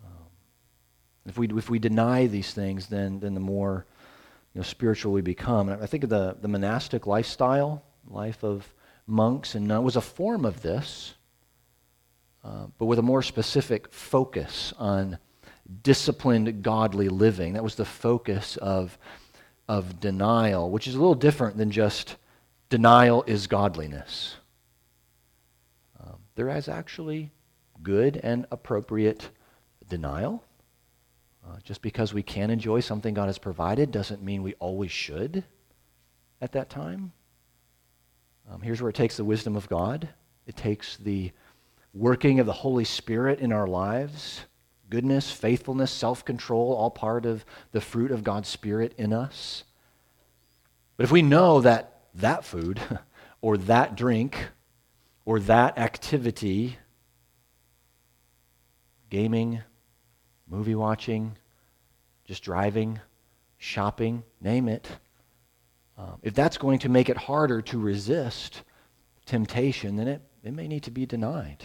Um, 0.05 0.27
if, 1.25 1.37
we, 1.37 1.47
if 1.49 1.69
we 1.69 1.79
deny 1.79 2.27
these 2.27 2.53
things, 2.53 2.87
then, 2.87 3.19
then 3.19 3.33
the 3.33 3.39
more 3.39 3.85
you 4.53 4.59
know, 4.59 4.63
spiritual 4.63 5.11
we 5.11 5.21
become. 5.21 5.69
And 5.69 5.83
I 5.83 5.87
think 5.87 6.03
of 6.03 6.09
the, 6.09 6.37
the 6.39 6.47
monastic 6.47 7.07
lifestyle, 7.07 7.83
life 8.07 8.43
of 8.43 8.71
monks 9.07 9.55
and 9.55 9.67
nuns, 9.67 9.83
was 9.83 9.95
a 9.95 10.01
form 10.01 10.45
of 10.45 10.61
this, 10.61 11.15
uh, 12.43 12.67
but 12.77 12.85
with 12.85 12.99
a 12.99 13.03
more 13.03 13.21
specific 13.21 13.91
focus 13.91 14.73
on 14.77 15.17
disciplined, 15.81 16.63
godly 16.63 17.09
living. 17.09 17.53
That 17.53 17.63
was 17.63 17.75
the 17.75 17.85
focus 17.85 18.57
of, 18.57 18.97
of 19.67 19.99
denial, 19.99 20.69
which 20.69 20.87
is 20.87 20.95
a 20.95 20.99
little 20.99 21.15
different 21.15 21.57
than 21.57 21.71
just 21.71 22.15
denial 22.69 23.23
is 23.27 23.47
godliness. 23.47 24.35
There 26.37 26.55
is 26.55 26.69
actually 26.69 27.31
good 27.81 28.17
and 28.17 28.45
appropriate 28.51 29.31
denial. 29.89 30.43
Uh, 31.43 31.57
just 31.63 31.81
because 31.81 32.13
we 32.13 32.21
can 32.21 32.51
enjoy 32.51 32.79
something 32.79 33.15
God 33.15 33.25
has 33.25 33.39
provided 33.39 33.91
doesn't 33.91 34.21
mean 34.21 34.43
we 34.43 34.53
always 34.59 34.91
should 34.91 35.43
at 36.39 36.51
that 36.51 36.69
time. 36.69 37.11
Um, 38.47 38.61
here's 38.61 38.83
where 38.83 38.89
it 38.89 38.95
takes 38.95 39.17
the 39.17 39.23
wisdom 39.23 39.55
of 39.55 39.67
God. 39.67 40.09
It 40.45 40.55
takes 40.55 40.97
the 40.97 41.31
working 41.91 42.39
of 42.39 42.45
the 42.45 42.53
Holy 42.53 42.85
Spirit 42.85 43.39
in 43.39 43.51
our 43.51 43.65
lives 43.65 44.41
goodness, 44.91 45.31
faithfulness, 45.31 45.91
self 45.91 46.23
control, 46.23 46.71
all 46.71 46.91
part 46.91 47.25
of 47.25 47.45
the 47.71 47.81
fruit 47.81 48.11
of 48.11 48.23
God's 48.23 48.47
Spirit 48.47 48.93
in 48.99 49.11
us. 49.11 49.63
But 50.97 51.05
if 51.05 51.11
we 51.11 51.23
know 51.23 51.61
that 51.61 52.09
that 52.13 52.45
food 52.45 52.79
or 53.41 53.57
that 53.57 53.95
drink 53.95 54.49
or 55.27 55.41
that 55.41 55.77
activity, 55.77 56.77
gaming, 59.09 59.61
movie 60.47 60.73
watching, 60.73 61.37
just 62.23 62.43
driving, 62.43 62.97
shopping, 63.57 64.23
name 64.39 64.69
it, 64.69 64.87
um, 65.97 66.17
if 66.21 66.33
that's 66.33 66.57
going 66.57 66.79
to 66.79 66.87
make 66.87 67.09
it 67.09 67.17
harder 67.17 67.61
to 67.61 67.77
resist 67.77 68.61
temptation, 69.25 69.97
then 69.97 70.07
it, 70.07 70.21
it 70.45 70.53
may 70.53 70.65
need 70.65 70.83
to 70.83 70.91
be 70.91 71.05
denied. 71.05 71.61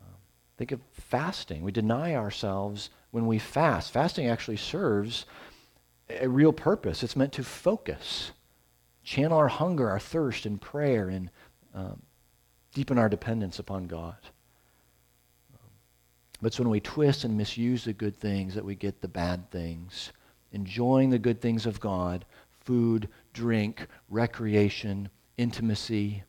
Um, 0.00 0.14
think 0.56 0.70
of 0.70 0.80
fasting. 0.92 1.64
We 1.64 1.72
deny 1.72 2.14
ourselves 2.14 2.90
when 3.10 3.26
we 3.26 3.40
fast. 3.40 3.90
Fasting 3.90 4.28
actually 4.28 4.58
serves 4.58 5.26
a 6.08 6.28
real 6.28 6.52
purpose. 6.52 7.02
It's 7.02 7.16
meant 7.16 7.32
to 7.32 7.42
focus, 7.42 8.30
channel 9.02 9.38
our 9.38 9.48
hunger, 9.48 9.90
our 9.90 9.98
thirst 9.98 10.46
in 10.46 10.58
prayer, 10.58 11.08
and 11.08 11.32
um, 11.74 12.00
deepen 12.74 12.98
our 12.98 13.08
dependence 13.08 13.58
upon 13.58 13.86
God. 13.86 14.16
Um, 15.54 15.70
but 16.40 16.48
it's 16.48 16.58
when 16.58 16.68
we 16.68 16.80
twist 16.80 17.24
and 17.24 17.36
misuse 17.36 17.84
the 17.84 17.92
good 17.92 18.16
things 18.16 18.54
that 18.54 18.64
we 18.64 18.74
get 18.74 19.00
the 19.00 19.08
bad 19.08 19.50
things. 19.50 20.12
Enjoying 20.52 21.10
the 21.10 21.18
good 21.18 21.40
things 21.40 21.66
of 21.66 21.80
God 21.80 22.24
food, 22.60 23.08
drink, 23.34 23.86
recreation, 24.08 25.08
intimacy. 25.36 26.22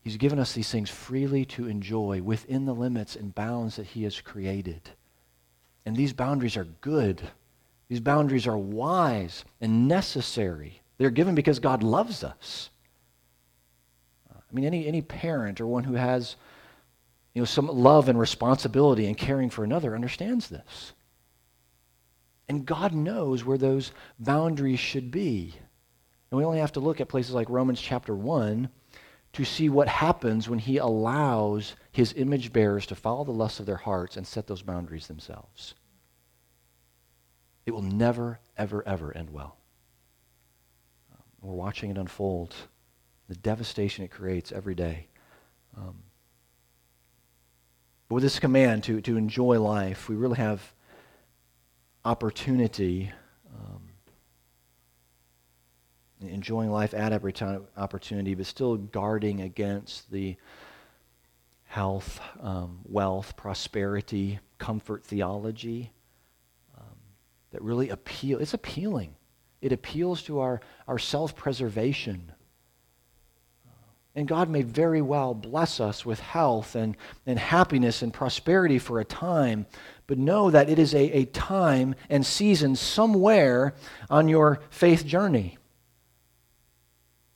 He's 0.00 0.16
given 0.16 0.38
us 0.38 0.52
these 0.52 0.70
things 0.70 0.88
freely 0.88 1.44
to 1.46 1.66
enjoy 1.66 2.22
within 2.22 2.66
the 2.66 2.74
limits 2.74 3.16
and 3.16 3.34
bounds 3.34 3.76
that 3.76 3.86
He 3.86 4.04
has 4.04 4.20
created. 4.20 4.80
And 5.84 5.96
these 5.96 6.12
boundaries 6.12 6.56
are 6.56 6.68
good. 6.80 7.20
These 7.88 8.00
boundaries 8.00 8.46
are 8.46 8.56
wise 8.56 9.44
and 9.60 9.88
necessary. 9.88 10.80
They're 10.98 11.10
given 11.10 11.34
because 11.34 11.58
God 11.58 11.82
loves 11.82 12.22
us. 12.22 12.70
I 14.56 14.58
mean, 14.58 14.64
any, 14.64 14.86
any 14.86 15.02
parent 15.02 15.60
or 15.60 15.66
one 15.66 15.84
who 15.84 15.94
has 15.94 16.36
you 17.34 17.42
know, 17.42 17.44
some 17.44 17.66
love 17.66 18.08
and 18.08 18.18
responsibility 18.18 19.06
and 19.06 19.14
caring 19.14 19.50
for 19.50 19.64
another 19.64 19.94
understands 19.94 20.48
this. 20.48 20.94
And 22.48 22.64
God 22.64 22.94
knows 22.94 23.44
where 23.44 23.58
those 23.58 23.92
boundaries 24.18 24.80
should 24.80 25.10
be. 25.10 25.52
And 26.30 26.38
we 26.38 26.44
only 26.44 26.60
have 26.60 26.72
to 26.72 26.80
look 26.80 27.02
at 27.02 27.08
places 27.08 27.34
like 27.34 27.50
Romans 27.50 27.78
chapter 27.78 28.14
1 28.14 28.70
to 29.34 29.44
see 29.44 29.68
what 29.68 29.88
happens 29.88 30.48
when 30.48 30.58
he 30.58 30.78
allows 30.78 31.76
his 31.92 32.14
image 32.16 32.50
bearers 32.50 32.86
to 32.86 32.94
follow 32.94 33.24
the 33.24 33.32
lusts 33.32 33.60
of 33.60 33.66
their 33.66 33.76
hearts 33.76 34.16
and 34.16 34.26
set 34.26 34.46
those 34.46 34.62
boundaries 34.62 35.06
themselves. 35.06 35.74
It 37.66 37.72
will 37.72 37.82
never, 37.82 38.40
ever, 38.56 38.82
ever 38.88 39.14
end 39.14 39.28
well. 39.28 39.58
We're 41.42 41.52
watching 41.52 41.90
it 41.90 41.98
unfold, 41.98 42.54
the 43.28 43.36
devastation 43.36 44.04
it 44.04 44.10
creates 44.10 44.52
every 44.52 44.74
day. 44.74 45.06
Um, 45.76 45.96
but 48.08 48.16
with 48.16 48.22
this 48.22 48.38
command 48.38 48.84
to, 48.84 49.00
to 49.00 49.16
enjoy 49.16 49.60
life, 49.60 50.08
we 50.08 50.16
really 50.16 50.36
have 50.36 50.72
opportunity. 52.04 53.10
Um, 53.52 53.82
enjoying 56.20 56.70
life 56.70 56.94
at 56.94 57.12
every 57.12 57.32
time 57.32 57.66
opportunity, 57.76 58.34
but 58.34 58.46
still 58.46 58.76
guarding 58.76 59.40
against 59.40 60.10
the 60.10 60.36
health, 61.64 62.20
um, 62.40 62.78
wealth, 62.84 63.36
prosperity, 63.36 64.38
comfort 64.58 65.04
theology 65.04 65.92
um, 66.78 66.96
that 67.50 67.60
really 67.60 67.90
appeal. 67.90 68.38
It's 68.38 68.54
appealing. 68.54 69.14
It 69.60 69.72
appeals 69.72 70.22
to 70.22 70.38
our, 70.38 70.60
our 70.88 70.98
self-preservation. 70.98 72.32
And 74.16 74.26
God 74.26 74.48
may 74.48 74.62
very 74.62 75.02
well 75.02 75.34
bless 75.34 75.78
us 75.78 76.06
with 76.06 76.20
health 76.20 76.74
and, 76.74 76.96
and 77.26 77.38
happiness 77.38 78.00
and 78.00 78.12
prosperity 78.12 78.78
for 78.78 78.98
a 78.98 79.04
time, 79.04 79.66
but 80.06 80.16
know 80.16 80.50
that 80.50 80.70
it 80.70 80.78
is 80.78 80.94
a, 80.94 81.18
a 81.18 81.24
time 81.26 81.94
and 82.08 82.24
season 82.24 82.76
somewhere 82.76 83.74
on 84.08 84.26
your 84.26 84.62
faith 84.70 85.04
journey. 85.04 85.58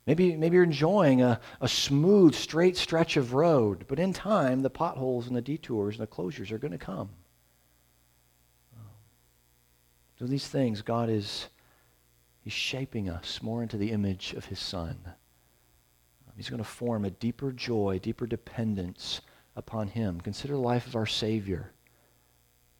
Maybe, 0.06 0.34
maybe 0.36 0.54
you're 0.54 0.64
enjoying 0.64 1.20
a, 1.20 1.38
a 1.60 1.68
smooth, 1.68 2.34
straight 2.34 2.78
stretch 2.78 3.18
of 3.18 3.34
road, 3.34 3.84
but 3.86 3.98
in 3.98 4.14
time, 4.14 4.62
the 4.62 4.70
potholes 4.70 5.26
and 5.26 5.36
the 5.36 5.42
detours 5.42 5.98
and 5.98 6.02
the 6.02 6.10
closures 6.10 6.50
are 6.50 6.58
going 6.58 6.72
to 6.72 6.78
come. 6.78 7.10
So 10.18 10.26
these 10.26 10.48
things, 10.48 10.80
God 10.80 11.10
is 11.10 11.48
He's 12.42 12.54
shaping 12.54 13.10
us 13.10 13.42
more 13.42 13.62
into 13.62 13.76
the 13.76 13.90
image 13.90 14.32
of 14.32 14.46
His 14.46 14.58
Son. 14.58 14.98
He's 16.40 16.48
going 16.48 16.62
to 16.62 16.64
form 16.64 17.04
a 17.04 17.10
deeper 17.10 17.52
joy, 17.52 17.98
deeper 18.02 18.26
dependence 18.26 19.20
upon 19.56 19.88
Him. 19.88 20.22
Consider 20.22 20.54
the 20.54 20.60
life 20.60 20.86
of 20.86 20.96
our 20.96 21.04
Savior. 21.04 21.70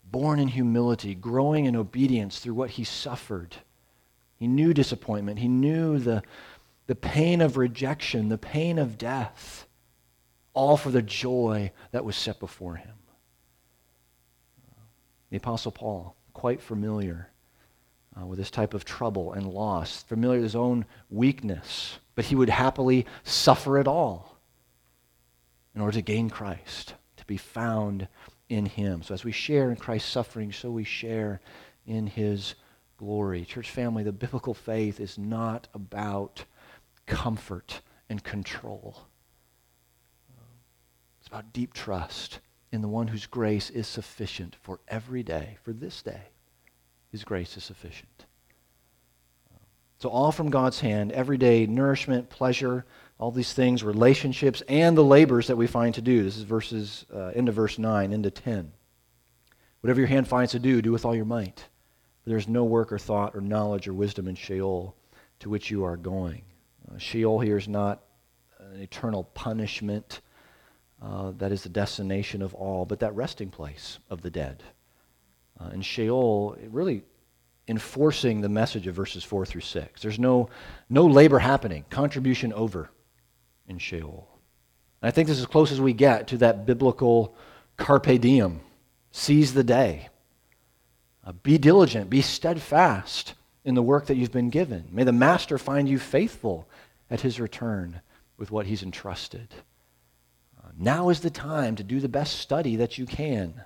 Born 0.02 0.38
in 0.38 0.48
humility, 0.48 1.14
growing 1.14 1.66
in 1.66 1.76
obedience 1.76 2.38
through 2.38 2.54
what 2.54 2.70
He 2.70 2.84
suffered. 2.84 3.54
He 4.38 4.48
knew 4.48 4.72
disappointment. 4.72 5.40
He 5.40 5.48
knew 5.48 5.98
the, 5.98 6.22
the 6.86 6.94
pain 6.94 7.42
of 7.42 7.58
rejection, 7.58 8.30
the 8.30 8.38
pain 8.38 8.78
of 8.78 8.96
death, 8.96 9.66
all 10.54 10.78
for 10.78 10.90
the 10.90 11.02
joy 11.02 11.70
that 11.90 12.06
was 12.06 12.16
set 12.16 12.40
before 12.40 12.76
him. 12.76 12.94
The 15.28 15.36
Apostle 15.36 15.72
Paul, 15.72 16.16
quite 16.32 16.62
familiar 16.62 17.29
uh, 18.18 18.26
with 18.26 18.38
this 18.38 18.50
type 18.50 18.74
of 18.74 18.84
trouble 18.84 19.32
and 19.32 19.46
loss, 19.46 20.02
familiar 20.02 20.38
with 20.38 20.44
his 20.44 20.56
own 20.56 20.84
weakness, 21.10 21.98
but 22.14 22.24
he 22.24 22.34
would 22.34 22.48
happily 22.48 23.06
suffer 23.22 23.78
it 23.78 23.86
all 23.86 24.38
in 25.74 25.80
order 25.80 25.94
to 25.94 26.02
gain 26.02 26.28
Christ, 26.28 26.94
to 27.16 27.24
be 27.24 27.36
found 27.36 28.08
in 28.48 28.66
him. 28.66 29.02
So 29.02 29.14
as 29.14 29.24
we 29.24 29.32
share 29.32 29.70
in 29.70 29.76
Christ's 29.76 30.10
suffering, 30.10 30.52
so 30.52 30.70
we 30.70 30.84
share 30.84 31.40
in 31.86 32.06
his 32.06 32.54
glory. 32.96 33.44
Church 33.44 33.70
family, 33.70 34.02
the 34.02 34.12
biblical 34.12 34.54
faith 34.54 35.00
is 35.00 35.16
not 35.16 35.68
about 35.72 36.44
comfort 37.06 37.80
and 38.08 38.22
control. 38.22 39.06
It's 41.20 41.28
about 41.28 41.52
deep 41.52 41.72
trust 41.72 42.40
in 42.72 42.82
the 42.82 42.88
one 42.88 43.08
whose 43.08 43.26
grace 43.26 43.70
is 43.70 43.86
sufficient 43.86 44.56
for 44.60 44.80
every 44.88 45.22
day, 45.22 45.58
for 45.62 45.72
this 45.72 46.02
day. 46.02 46.28
His 47.10 47.24
grace 47.24 47.56
is 47.56 47.64
sufficient. 47.64 48.26
So, 49.98 50.08
all 50.08 50.32
from 50.32 50.50
God's 50.50 50.80
hand, 50.80 51.12
everyday 51.12 51.66
nourishment, 51.66 52.30
pleasure, 52.30 52.86
all 53.18 53.30
these 53.30 53.52
things, 53.52 53.84
relationships, 53.84 54.62
and 54.66 54.96
the 54.96 55.04
labors 55.04 55.48
that 55.48 55.56
we 55.56 55.66
find 55.66 55.94
to 55.94 56.00
do. 56.00 56.22
This 56.22 56.38
is 56.38 56.44
verses, 56.44 57.04
uh, 57.14 57.32
into 57.34 57.52
verse 57.52 57.78
9, 57.78 58.12
into 58.12 58.30
10. 58.30 58.72
Whatever 59.82 60.00
your 60.00 60.08
hand 60.08 60.26
finds 60.26 60.52
to 60.52 60.58
do, 60.58 60.80
do 60.80 60.92
with 60.92 61.04
all 61.04 61.14
your 61.14 61.26
might. 61.26 61.66
There 62.24 62.38
is 62.38 62.48
no 62.48 62.64
work 62.64 62.92
or 62.92 62.98
thought 62.98 63.34
or 63.34 63.40
knowledge 63.40 63.88
or 63.88 63.92
wisdom 63.92 64.26
in 64.26 64.36
Sheol 64.36 64.96
to 65.40 65.50
which 65.50 65.70
you 65.70 65.84
are 65.84 65.96
going. 65.96 66.42
Uh, 66.90 66.96
Sheol 66.96 67.40
here 67.40 67.58
is 67.58 67.68
not 67.68 68.02
an 68.58 68.80
eternal 68.80 69.24
punishment 69.24 70.20
uh, 71.02 71.32
that 71.38 71.52
is 71.52 71.62
the 71.62 71.68
destination 71.68 72.42
of 72.42 72.54
all, 72.54 72.84
but 72.84 73.00
that 73.00 73.14
resting 73.14 73.50
place 73.50 73.98
of 74.10 74.22
the 74.22 74.30
dead. 74.30 74.62
Uh, 75.60 75.68
and 75.72 75.84
Sheol, 75.84 76.56
really 76.68 77.02
enforcing 77.68 78.40
the 78.40 78.48
message 78.48 78.86
of 78.86 78.94
verses 78.94 79.22
4 79.22 79.46
through 79.46 79.60
6. 79.60 80.02
There's 80.02 80.18
no, 80.18 80.48
no 80.88 81.06
labor 81.06 81.38
happening, 81.38 81.84
contribution 81.90 82.52
over 82.52 82.90
in 83.68 83.78
Sheol. 83.78 84.28
And 85.00 85.08
I 85.08 85.10
think 85.12 85.28
this 85.28 85.36
is 85.36 85.44
as 85.44 85.46
close 85.46 85.70
as 85.70 85.80
we 85.80 85.92
get 85.92 86.28
to 86.28 86.38
that 86.38 86.66
biblical 86.66 87.34
carpe 87.76 88.20
diem 88.20 88.60
seize 89.12 89.54
the 89.54 89.64
day. 89.64 90.08
Uh, 91.24 91.32
be 91.32 91.58
diligent, 91.58 92.10
be 92.10 92.22
steadfast 92.22 93.34
in 93.64 93.74
the 93.74 93.82
work 93.82 94.06
that 94.06 94.16
you've 94.16 94.32
been 94.32 94.50
given. 94.50 94.88
May 94.90 95.04
the 95.04 95.12
master 95.12 95.58
find 95.58 95.88
you 95.88 95.98
faithful 95.98 96.68
at 97.10 97.20
his 97.20 97.38
return 97.38 98.00
with 98.36 98.50
what 98.50 98.66
he's 98.66 98.82
entrusted. 98.82 99.54
Uh, 100.58 100.70
now 100.78 101.10
is 101.10 101.20
the 101.20 101.30
time 101.30 101.76
to 101.76 101.84
do 101.84 102.00
the 102.00 102.08
best 102.08 102.38
study 102.38 102.76
that 102.76 102.96
you 102.98 103.06
can. 103.06 103.62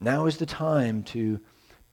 Now 0.00 0.26
is 0.26 0.38
the 0.38 0.46
time 0.46 1.02
to 1.04 1.40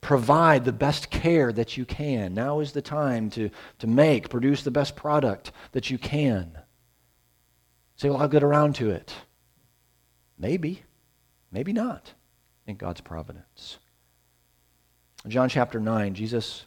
provide 0.00 0.64
the 0.64 0.72
best 0.72 1.10
care 1.10 1.52
that 1.52 1.76
you 1.76 1.84
can. 1.84 2.34
Now 2.34 2.60
is 2.60 2.72
the 2.72 2.82
time 2.82 3.30
to, 3.30 3.50
to 3.80 3.86
make, 3.86 4.30
produce 4.30 4.62
the 4.62 4.70
best 4.70 4.96
product 4.96 5.52
that 5.72 5.90
you 5.90 5.98
can. 5.98 6.58
Say, 7.96 8.08
well, 8.08 8.18
I'll 8.18 8.28
get 8.28 8.44
around 8.44 8.76
to 8.76 8.90
it. 8.90 9.12
Maybe, 10.38 10.82
maybe 11.50 11.72
not 11.72 12.14
in 12.66 12.76
God's 12.76 13.00
providence. 13.00 13.78
John 15.26 15.48
chapter 15.48 15.80
9, 15.80 16.14
Jesus 16.14 16.64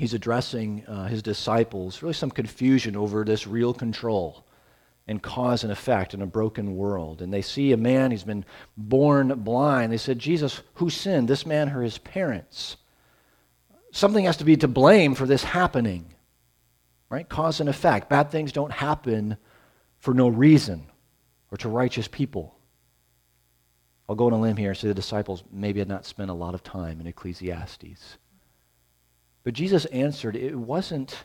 he's 0.00 0.14
addressing 0.14 0.82
uh, 0.86 1.06
his 1.08 1.22
disciples, 1.22 2.02
really 2.02 2.14
some 2.14 2.30
confusion 2.30 2.96
over 2.96 3.22
this 3.22 3.46
real 3.46 3.74
control 3.74 4.46
and 5.10 5.20
cause 5.20 5.64
and 5.64 5.72
effect 5.72 6.14
in 6.14 6.22
a 6.22 6.26
broken 6.26 6.76
world. 6.76 7.20
And 7.20 7.34
they 7.34 7.42
see 7.42 7.72
a 7.72 7.76
man, 7.76 8.12
he's 8.12 8.22
been 8.22 8.44
born 8.76 9.40
blind. 9.40 9.92
They 9.92 9.96
said, 9.96 10.20
Jesus, 10.20 10.62
who 10.74 10.88
sinned, 10.88 11.26
this 11.26 11.44
man 11.44 11.68
or 11.68 11.82
his 11.82 11.98
parents? 11.98 12.76
Something 13.90 14.26
has 14.26 14.36
to 14.36 14.44
be 14.44 14.56
to 14.58 14.68
blame 14.68 15.16
for 15.16 15.26
this 15.26 15.42
happening, 15.42 16.14
right? 17.08 17.28
Cause 17.28 17.58
and 17.58 17.68
effect. 17.68 18.08
Bad 18.08 18.30
things 18.30 18.52
don't 18.52 18.70
happen 18.70 19.36
for 19.98 20.14
no 20.14 20.28
reason 20.28 20.86
or 21.50 21.58
to 21.58 21.68
righteous 21.68 22.06
people. 22.06 22.54
I'll 24.08 24.14
go 24.14 24.26
on 24.26 24.32
a 24.32 24.40
limb 24.40 24.56
here 24.56 24.70
and 24.70 24.78
say 24.78 24.86
the 24.86 24.94
disciples 24.94 25.42
maybe 25.50 25.80
had 25.80 25.88
not 25.88 26.06
spent 26.06 26.30
a 26.30 26.34
lot 26.34 26.54
of 26.54 26.62
time 26.62 27.00
in 27.00 27.08
Ecclesiastes. 27.08 28.16
But 29.42 29.54
Jesus 29.54 29.86
answered, 29.86 30.36
it 30.36 30.54
wasn't, 30.54 31.24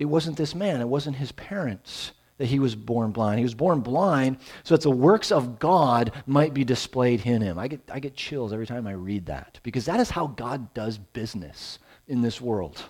it 0.00 0.06
wasn't 0.06 0.36
this 0.36 0.56
man, 0.56 0.80
it 0.80 0.88
wasn't 0.88 1.14
his 1.14 1.30
parents 1.30 2.10
that 2.38 2.46
he 2.46 2.58
was 2.58 2.74
born 2.74 3.12
blind. 3.12 3.38
He 3.38 3.44
was 3.44 3.54
born 3.54 3.80
blind 3.80 4.38
so 4.62 4.74
that 4.74 4.82
the 4.82 4.90
works 4.90 5.32
of 5.32 5.58
God 5.58 6.12
might 6.26 6.54
be 6.54 6.64
displayed 6.64 7.24
in 7.24 7.40
him. 7.40 7.58
I 7.58 7.68
get, 7.68 7.80
I 7.90 7.98
get 7.98 8.14
chills 8.14 8.52
every 8.52 8.66
time 8.66 8.86
I 8.86 8.92
read 8.92 9.26
that 9.26 9.60
because 9.62 9.86
that 9.86 10.00
is 10.00 10.10
how 10.10 10.26
God 10.28 10.72
does 10.74 10.98
business 10.98 11.78
in 12.06 12.20
this 12.20 12.40
world. 12.40 12.82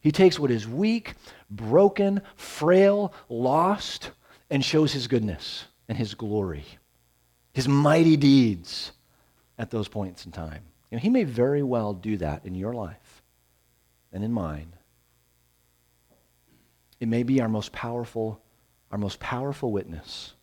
He 0.00 0.10
takes 0.10 0.38
what 0.38 0.50
is 0.50 0.66
weak, 0.66 1.14
broken, 1.48 2.22
frail, 2.34 3.14
lost, 3.28 4.10
and 4.50 4.64
shows 4.64 4.92
his 4.92 5.06
goodness 5.06 5.66
and 5.88 5.96
his 5.96 6.14
glory, 6.14 6.64
his 7.52 7.68
mighty 7.68 8.16
deeds 8.16 8.92
at 9.58 9.70
those 9.70 9.86
points 9.86 10.26
in 10.26 10.32
time. 10.32 10.62
He 10.90 11.08
may 11.08 11.24
very 11.24 11.62
well 11.62 11.94
do 11.94 12.18
that 12.18 12.44
in 12.44 12.54
your 12.54 12.74
life 12.74 13.22
and 14.12 14.22
in 14.22 14.32
mine. 14.32 14.74
It 17.02 17.08
may 17.08 17.24
be 17.24 17.40
our 17.40 17.48
most 17.48 17.72
powerful 17.72 18.40
our 18.92 18.98
most 18.98 19.18
powerful 19.18 19.72
witness. 19.72 20.34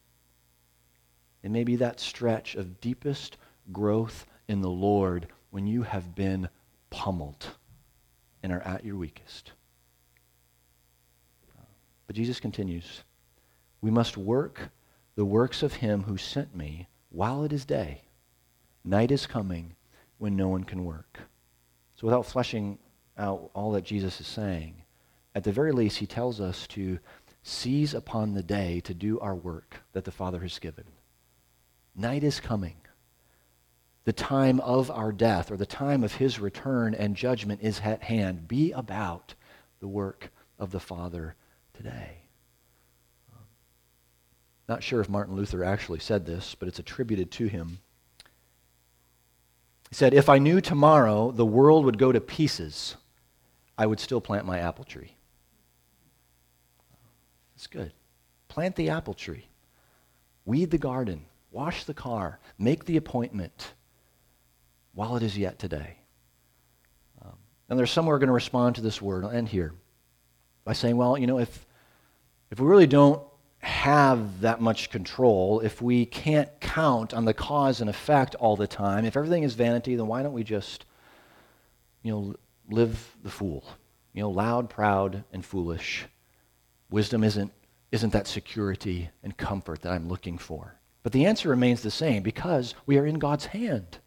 It 1.41 1.51
may 1.51 1.63
be 1.63 1.77
that 1.77 2.01
stretch 2.01 2.55
of 2.55 2.81
deepest 2.81 3.37
growth 3.71 4.25
in 4.49 4.59
the 4.59 4.69
Lord 4.69 5.27
when 5.51 5.67
you 5.67 5.83
have 5.83 6.15
been 6.15 6.49
pummeled 6.89 7.47
and 8.43 8.51
are 8.51 8.61
at 8.63 8.83
your 8.83 8.97
weakest. 8.97 9.53
But 12.07 12.17
Jesus 12.17 12.41
continues 12.41 13.03
We 13.79 13.89
must 13.89 14.17
work 14.17 14.71
the 15.15 15.23
works 15.23 15.63
of 15.63 15.75
him 15.75 16.03
who 16.03 16.17
sent 16.17 16.53
me 16.53 16.89
while 17.07 17.45
it 17.45 17.53
is 17.53 17.63
day. 17.63 18.01
Night 18.83 19.11
is 19.11 19.27
coming 19.27 19.77
when 20.17 20.35
no 20.35 20.49
one 20.49 20.65
can 20.65 20.83
work. 20.83 21.21
So, 21.95 22.05
without 22.05 22.25
fleshing 22.25 22.79
out 23.17 23.49
all 23.53 23.71
that 23.71 23.85
Jesus 23.85 24.19
is 24.19 24.27
saying, 24.27 24.83
at 25.35 25.43
the 25.43 25.51
very 25.51 25.71
least, 25.71 25.97
he 25.97 26.07
tells 26.07 26.41
us 26.41 26.67
to 26.67 26.99
seize 27.43 27.93
upon 27.93 28.33
the 28.33 28.43
day 28.43 28.79
to 28.81 28.93
do 28.93 29.19
our 29.19 29.35
work 29.35 29.83
that 29.93 30.05
the 30.05 30.11
Father 30.11 30.39
has 30.39 30.59
given. 30.59 30.85
Night 31.95 32.23
is 32.23 32.39
coming. 32.39 32.77
The 34.05 34.13
time 34.13 34.59
of 34.61 34.89
our 34.89 35.11
death 35.11 35.51
or 35.51 35.57
the 35.57 35.65
time 35.65 36.03
of 36.03 36.15
his 36.15 36.39
return 36.39 36.95
and 36.95 37.15
judgment 37.15 37.61
is 37.61 37.81
at 37.83 38.03
hand. 38.03 38.47
Be 38.47 38.71
about 38.71 39.35
the 39.79 39.87
work 39.87 40.31
of 40.57 40.71
the 40.71 40.79
Father 40.79 41.35
today. 41.73 42.23
Not 44.67 44.83
sure 44.83 45.01
if 45.01 45.09
Martin 45.09 45.35
Luther 45.35 45.63
actually 45.63 45.99
said 45.99 46.25
this, 46.25 46.55
but 46.55 46.67
it's 46.67 46.79
attributed 46.79 47.31
to 47.31 47.47
him. 47.47 47.79
He 49.89 49.95
said, 49.95 50.13
If 50.13 50.29
I 50.29 50.37
knew 50.37 50.61
tomorrow 50.61 51.31
the 51.31 51.45
world 51.45 51.85
would 51.85 51.97
go 51.97 52.11
to 52.11 52.21
pieces, 52.21 52.95
I 53.77 53.85
would 53.87 53.99
still 53.99 54.21
plant 54.21 54.45
my 54.45 54.59
apple 54.59 54.85
tree. 54.85 55.15
It's 57.59 57.67
good. 57.67 57.91
Plant 58.47 58.77
the 58.77 58.87
apple 58.87 59.13
tree. 59.13 59.49
Weed 60.45 60.71
the 60.71 60.77
garden. 60.77 61.25
Wash 61.51 61.83
the 61.83 61.93
car. 61.93 62.39
Make 62.57 62.85
the 62.85 62.95
appointment 62.95 63.73
while 64.93 65.17
it 65.17 65.23
is 65.23 65.37
yet 65.37 65.59
today. 65.59 65.97
Um, 67.21 67.33
and 67.67 67.77
there's 67.77 67.91
some 67.91 68.05
who 68.05 68.11
are 68.11 68.17
going 68.17 68.27
to 68.27 68.33
respond 68.33 68.75
to 68.75 68.81
this 68.81 69.01
word. 69.01 69.25
I'll 69.25 69.31
end 69.31 69.49
here 69.49 69.73
by 70.63 70.71
saying, 70.71 70.95
well, 70.95 71.17
you 71.17 71.27
know, 71.27 71.37
if, 71.37 71.65
if 72.49 72.61
we 72.61 72.65
really 72.65 72.87
don't 72.87 73.21
have 73.57 74.39
that 74.39 74.61
much 74.61 74.89
control, 74.89 75.59
if 75.59 75.81
we 75.81 76.05
can't 76.05 76.47
count 76.61 77.13
on 77.13 77.25
the 77.25 77.33
cause 77.33 77.81
and 77.81 77.89
effect 77.89 78.35
all 78.35 78.55
the 78.55 78.67
time, 78.67 79.03
if 79.03 79.17
everything 79.17 79.43
is 79.43 79.55
vanity, 79.55 79.97
then 79.97 80.07
why 80.07 80.23
don't 80.23 80.31
we 80.31 80.45
just, 80.45 80.85
you 82.03 82.13
know, 82.13 82.35
live 82.69 83.17
the 83.21 83.29
fool? 83.29 83.65
You 84.13 84.21
know, 84.21 84.29
loud, 84.29 84.69
proud, 84.69 85.25
and 85.33 85.43
foolish 85.45 86.07
Wisdom 86.89 87.23
isn't, 87.23 87.51
isn't 87.91 88.13
that 88.13 88.27
security 88.27 89.09
and 89.23 89.37
comfort 89.37 89.81
that 89.81 89.91
I'm 89.91 90.07
looking 90.07 90.37
for. 90.37 90.75
But 91.03 91.11
the 91.11 91.25
answer 91.25 91.49
remains 91.49 91.81
the 91.81 91.91
same 91.91 92.23
because 92.23 92.75
we 92.85 92.97
are 92.97 93.05
in 93.05 93.19
God's 93.19 93.47
hand. 93.47 93.99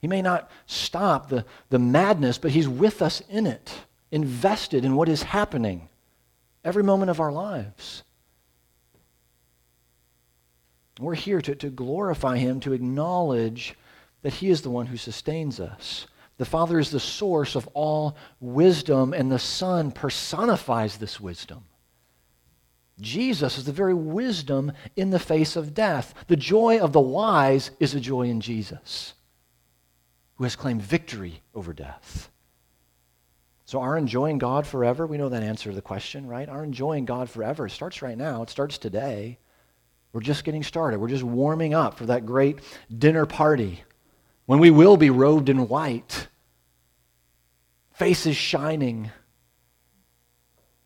He 0.00 0.06
may 0.06 0.22
not 0.22 0.50
stop 0.66 1.28
the, 1.28 1.44
the 1.70 1.78
madness, 1.78 2.38
but 2.38 2.52
He's 2.52 2.68
with 2.68 3.02
us 3.02 3.20
in 3.28 3.46
it, 3.46 3.72
invested 4.10 4.84
in 4.84 4.94
what 4.94 5.08
is 5.08 5.22
happening 5.22 5.88
every 6.64 6.82
moment 6.82 7.10
of 7.10 7.20
our 7.20 7.32
lives. 7.32 8.04
We're 11.00 11.14
here 11.14 11.40
to, 11.42 11.54
to 11.56 11.70
glorify 11.70 12.38
Him, 12.38 12.60
to 12.60 12.72
acknowledge 12.72 13.74
that 14.22 14.34
He 14.34 14.50
is 14.50 14.62
the 14.62 14.70
one 14.70 14.86
who 14.86 14.96
sustains 14.96 15.60
us. 15.60 16.06
The 16.38 16.44
Father 16.44 16.78
is 16.78 16.90
the 16.90 17.00
source 17.00 17.56
of 17.56 17.68
all 17.74 18.16
wisdom, 18.40 19.12
and 19.12 19.30
the 19.30 19.40
Son 19.40 19.90
personifies 19.90 20.96
this 20.96 21.20
wisdom. 21.20 21.64
Jesus 23.00 23.58
is 23.58 23.64
the 23.64 23.72
very 23.72 23.94
wisdom 23.94 24.72
in 24.96 25.10
the 25.10 25.18
face 25.18 25.56
of 25.56 25.74
death. 25.74 26.14
The 26.28 26.36
joy 26.36 26.78
of 26.78 26.92
the 26.92 27.00
wise 27.00 27.72
is 27.78 27.94
a 27.94 28.00
joy 28.00 28.22
in 28.22 28.40
Jesus, 28.40 29.14
who 30.36 30.44
has 30.44 30.56
claimed 30.56 30.82
victory 30.82 31.42
over 31.54 31.72
death. 31.72 32.30
So, 33.64 33.80
our 33.80 33.98
enjoying 33.98 34.38
God 34.38 34.66
forever, 34.66 35.06
we 35.06 35.18
know 35.18 35.28
that 35.28 35.42
answer 35.42 35.70
to 35.70 35.76
the 35.76 35.82
question, 35.82 36.26
right? 36.26 36.48
Our 36.48 36.64
enjoying 36.64 37.04
God 37.04 37.28
forever 37.28 37.68
starts 37.68 38.00
right 38.00 38.16
now, 38.16 38.42
it 38.42 38.50
starts 38.50 38.78
today. 38.78 39.38
We're 40.12 40.20
just 40.22 40.44
getting 40.44 40.62
started. 40.62 41.00
We're 41.00 41.08
just 41.08 41.22
warming 41.22 41.74
up 41.74 41.98
for 41.98 42.06
that 42.06 42.24
great 42.24 42.60
dinner 42.96 43.26
party 43.26 43.84
when 44.48 44.60
we 44.60 44.70
will 44.70 44.96
be 44.96 45.10
robed 45.10 45.50
in 45.50 45.68
white, 45.68 46.26
faces 47.92 48.34
shining, 48.34 49.10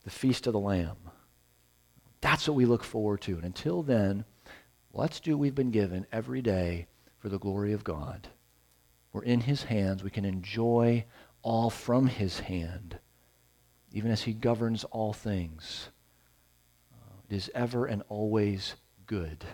the 0.02 0.10
feast 0.10 0.48
of 0.48 0.52
the 0.52 0.58
Lamb. 0.58 0.96
That's 2.20 2.48
what 2.48 2.56
we 2.56 2.64
look 2.64 2.82
forward 2.82 3.20
to. 3.20 3.36
And 3.36 3.44
until 3.44 3.84
then, 3.84 4.24
let's 4.92 5.20
do 5.20 5.36
what 5.36 5.42
we've 5.42 5.54
been 5.54 5.70
given 5.70 6.08
every 6.10 6.42
day 6.42 6.88
for 7.20 7.28
the 7.28 7.38
glory 7.38 7.72
of 7.72 7.84
God. 7.84 8.26
We're 9.12 9.22
in 9.22 9.42
His 9.42 9.62
hands. 9.62 10.02
We 10.02 10.10
can 10.10 10.24
enjoy 10.24 11.04
all 11.42 11.70
from 11.70 12.08
His 12.08 12.40
hand, 12.40 12.98
even 13.92 14.10
as 14.10 14.22
He 14.22 14.32
governs 14.32 14.82
all 14.82 15.12
things. 15.12 15.90
Uh, 16.92 17.14
it 17.30 17.36
is 17.36 17.48
ever 17.54 17.86
and 17.86 18.02
always 18.08 18.74
good 19.06 19.44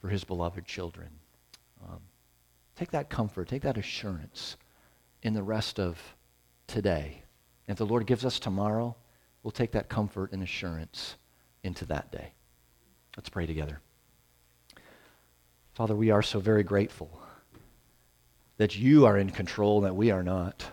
for 0.00 0.08
His 0.08 0.24
beloved 0.24 0.64
children. 0.64 1.10
Um, 1.80 2.00
Take 2.76 2.90
that 2.90 3.10
comfort, 3.10 3.48
take 3.48 3.62
that 3.62 3.78
assurance 3.78 4.56
in 5.22 5.34
the 5.34 5.42
rest 5.42 5.78
of 5.78 5.98
today. 6.66 7.22
And 7.66 7.74
if 7.74 7.78
the 7.78 7.86
Lord 7.86 8.06
gives 8.06 8.24
us 8.24 8.38
tomorrow, 8.38 8.96
we'll 9.42 9.52
take 9.52 9.72
that 9.72 9.88
comfort 9.88 10.32
and 10.32 10.42
assurance 10.42 11.16
into 11.62 11.84
that 11.86 12.10
day. 12.10 12.32
Let's 13.16 13.28
pray 13.28 13.46
together. 13.46 13.80
Father, 15.74 15.94
we 15.94 16.10
are 16.10 16.22
so 16.22 16.40
very 16.40 16.62
grateful 16.62 17.20
that 18.56 18.76
you 18.76 19.06
are 19.06 19.18
in 19.18 19.30
control 19.30 19.78
and 19.78 19.86
that 19.86 19.94
we 19.94 20.10
are 20.10 20.22
not. 20.22 20.64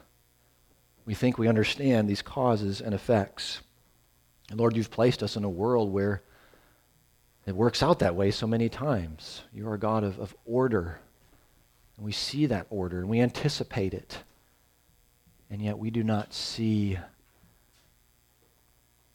We 1.06 1.14
think 1.14 1.38
we 1.38 1.48
understand 1.48 2.08
these 2.08 2.22
causes 2.22 2.82
and 2.82 2.94
effects. 2.94 3.62
And 4.50 4.60
Lord, 4.60 4.76
you've 4.76 4.92
placed 4.92 5.24
us 5.24 5.36
in 5.36 5.44
a 5.44 5.50
world 5.50 5.92
where 5.92 6.24
it 7.46 7.56
works 7.56 7.82
out 7.82 8.00
that 8.00 8.16
way 8.16 8.30
so 8.32 8.46
many 8.46 8.70
times. 8.70 9.44
You 9.52 9.68
are 9.68 9.74
a 9.74 9.80
God 9.80 10.04
of, 10.04 10.20
of 10.20 10.36
order 10.46 11.00
and 12.02 12.06
we 12.08 12.12
see 12.14 12.48
that 12.48 12.66
order 12.72 12.98
and 12.98 13.10
we 13.10 13.20
anticipate 13.20 13.94
it. 13.94 14.24
And 15.52 15.62
yet 15.62 15.78
we 15.78 15.92
do 15.92 16.04
not 16.04 16.34
see 16.34 16.98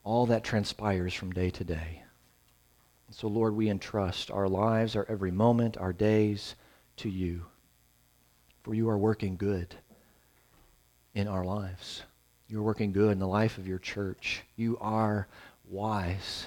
all 0.05 0.27
that 0.27 0.45
transpires 0.45 1.13
from 1.13 1.33
day 1.33 1.51
to 1.51 1.65
day. 1.65 2.05
And 3.09 3.17
so, 3.17 3.27
Lord, 3.27 3.57
we 3.57 3.69
entrust 3.69 4.31
our 4.31 4.49
lives, 4.49 4.95
our 4.95 5.05
every 5.09 5.33
moment, 5.33 5.77
our 5.77 5.93
days 5.93 6.55
to 6.99 7.09
you. 7.09 7.47
For 8.63 8.73
you 8.73 8.89
are 8.89 8.99
working 8.99 9.37
good 9.37 9.75
in 11.13 11.27
our 11.27 11.45
lives. 11.45 12.05
You're 12.47 12.63
working 12.63 12.93
good 12.93 13.11
in 13.11 13.19
the 13.19 13.27
life 13.27 13.59
of 13.59 13.67
your 13.67 13.81
church. 13.81 14.45
You 14.55 14.79
are 14.81 15.27
wise. 15.69 16.47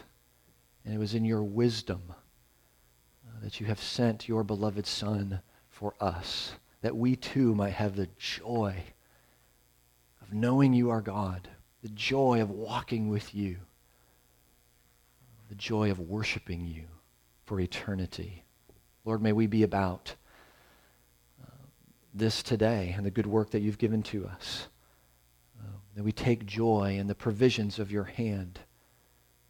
And 0.85 0.93
it 0.93 0.99
was 0.99 1.15
in 1.15 1.25
your 1.25 1.43
wisdom 1.43 2.01
uh, 3.27 3.41
that 3.43 3.59
you 3.59 3.65
have 3.65 3.81
sent 3.81 4.29
your 4.29 4.45
beloved 4.45 4.87
Son 4.87 5.41
for 5.79 5.93
us, 6.01 6.51
that 6.81 6.97
we 6.97 7.15
too 7.15 7.55
might 7.55 7.71
have 7.71 7.95
the 7.95 8.09
joy 8.17 8.75
of 10.21 10.33
knowing 10.33 10.73
you 10.73 10.89
are 10.89 10.99
God, 10.99 11.47
the 11.81 11.89
joy 11.89 12.41
of 12.41 12.49
walking 12.49 13.07
with 13.07 13.33
you, 13.33 13.55
the 15.47 15.55
joy 15.55 15.89
of 15.89 15.97
worshiping 15.97 16.67
you 16.67 16.83
for 17.45 17.61
eternity. 17.61 18.43
Lord, 19.05 19.21
may 19.21 19.31
we 19.31 19.47
be 19.47 19.63
about 19.63 20.13
uh, 21.41 21.49
this 22.13 22.43
today 22.43 22.93
and 22.97 23.05
the 23.05 23.11
good 23.11 23.25
work 23.25 23.51
that 23.51 23.61
you've 23.61 23.77
given 23.77 24.03
to 24.03 24.27
us. 24.27 24.67
Uh, 25.61 25.77
that 25.95 26.03
we 26.03 26.11
take 26.11 26.45
joy 26.45 26.97
in 26.99 27.07
the 27.07 27.15
provisions 27.15 27.79
of 27.79 27.89
your 27.89 28.03
hand, 28.03 28.59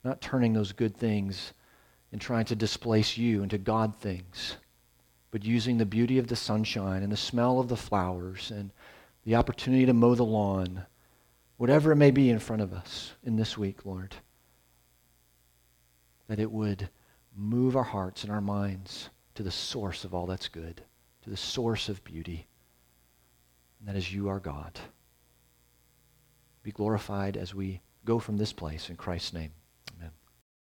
not 0.03 0.21
turning 0.21 0.53
those 0.53 0.73
good 0.73 0.95
things 0.95 1.53
and 2.11 2.21
trying 2.21 2.45
to 2.45 2.55
displace 2.55 3.17
you 3.17 3.41
into 3.41 3.57
God 3.57 3.95
things 3.95 4.57
but 5.31 5.45
using 5.45 5.77
the 5.77 5.85
beauty 5.85 6.17
of 6.17 6.27
the 6.27 6.35
sunshine 6.35 7.03
and 7.03 7.11
the 7.11 7.17
smell 7.17 7.59
of 7.59 7.67
the 7.67 7.77
flowers 7.77 8.51
and 8.51 8.71
the 9.23 9.35
opportunity 9.35 9.85
to 9.85 9.93
mow 9.93 10.15
the 10.15 10.23
lawn, 10.23 10.85
whatever 11.57 11.91
it 11.91 11.97
may 11.97 12.11
be 12.11 12.29
in 12.29 12.39
front 12.39 12.61
of 12.61 12.73
us 12.73 13.13
in 13.23 13.35
this 13.35 13.57
week, 13.57 13.85
Lord, 13.85 14.15
that 16.27 16.39
it 16.39 16.51
would 16.51 16.89
move 17.35 17.75
our 17.75 17.83
hearts 17.83 18.23
and 18.23 18.31
our 18.31 18.41
minds 18.41 19.09
to 19.35 19.43
the 19.43 19.51
source 19.51 20.03
of 20.03 20.13
all 20.13 20.25
that's 20.25 20.47
good, 20.47 20.81
to 21.23 21.29
the 21.29 21.37
source 21.37 21.89
of 21.89 22.03
beauty, 22.03 22.47
and 23.79 23.87
that 23.87 23.95
is 23.95 24.11
you, 24.11 24.27
our 24.29 24.39
God. 24.39 24.79
Be 26.63 26.71
glorified 26.71 27.37
as 27.37 27.55
we 27.55 27.81
go 28.03 28.19
from 28.19 28.37
this 28.37 28.51
place 28.51 28.89
in 28.89 28.95
Christ's 28.95 29.33
name. 29.33 29.51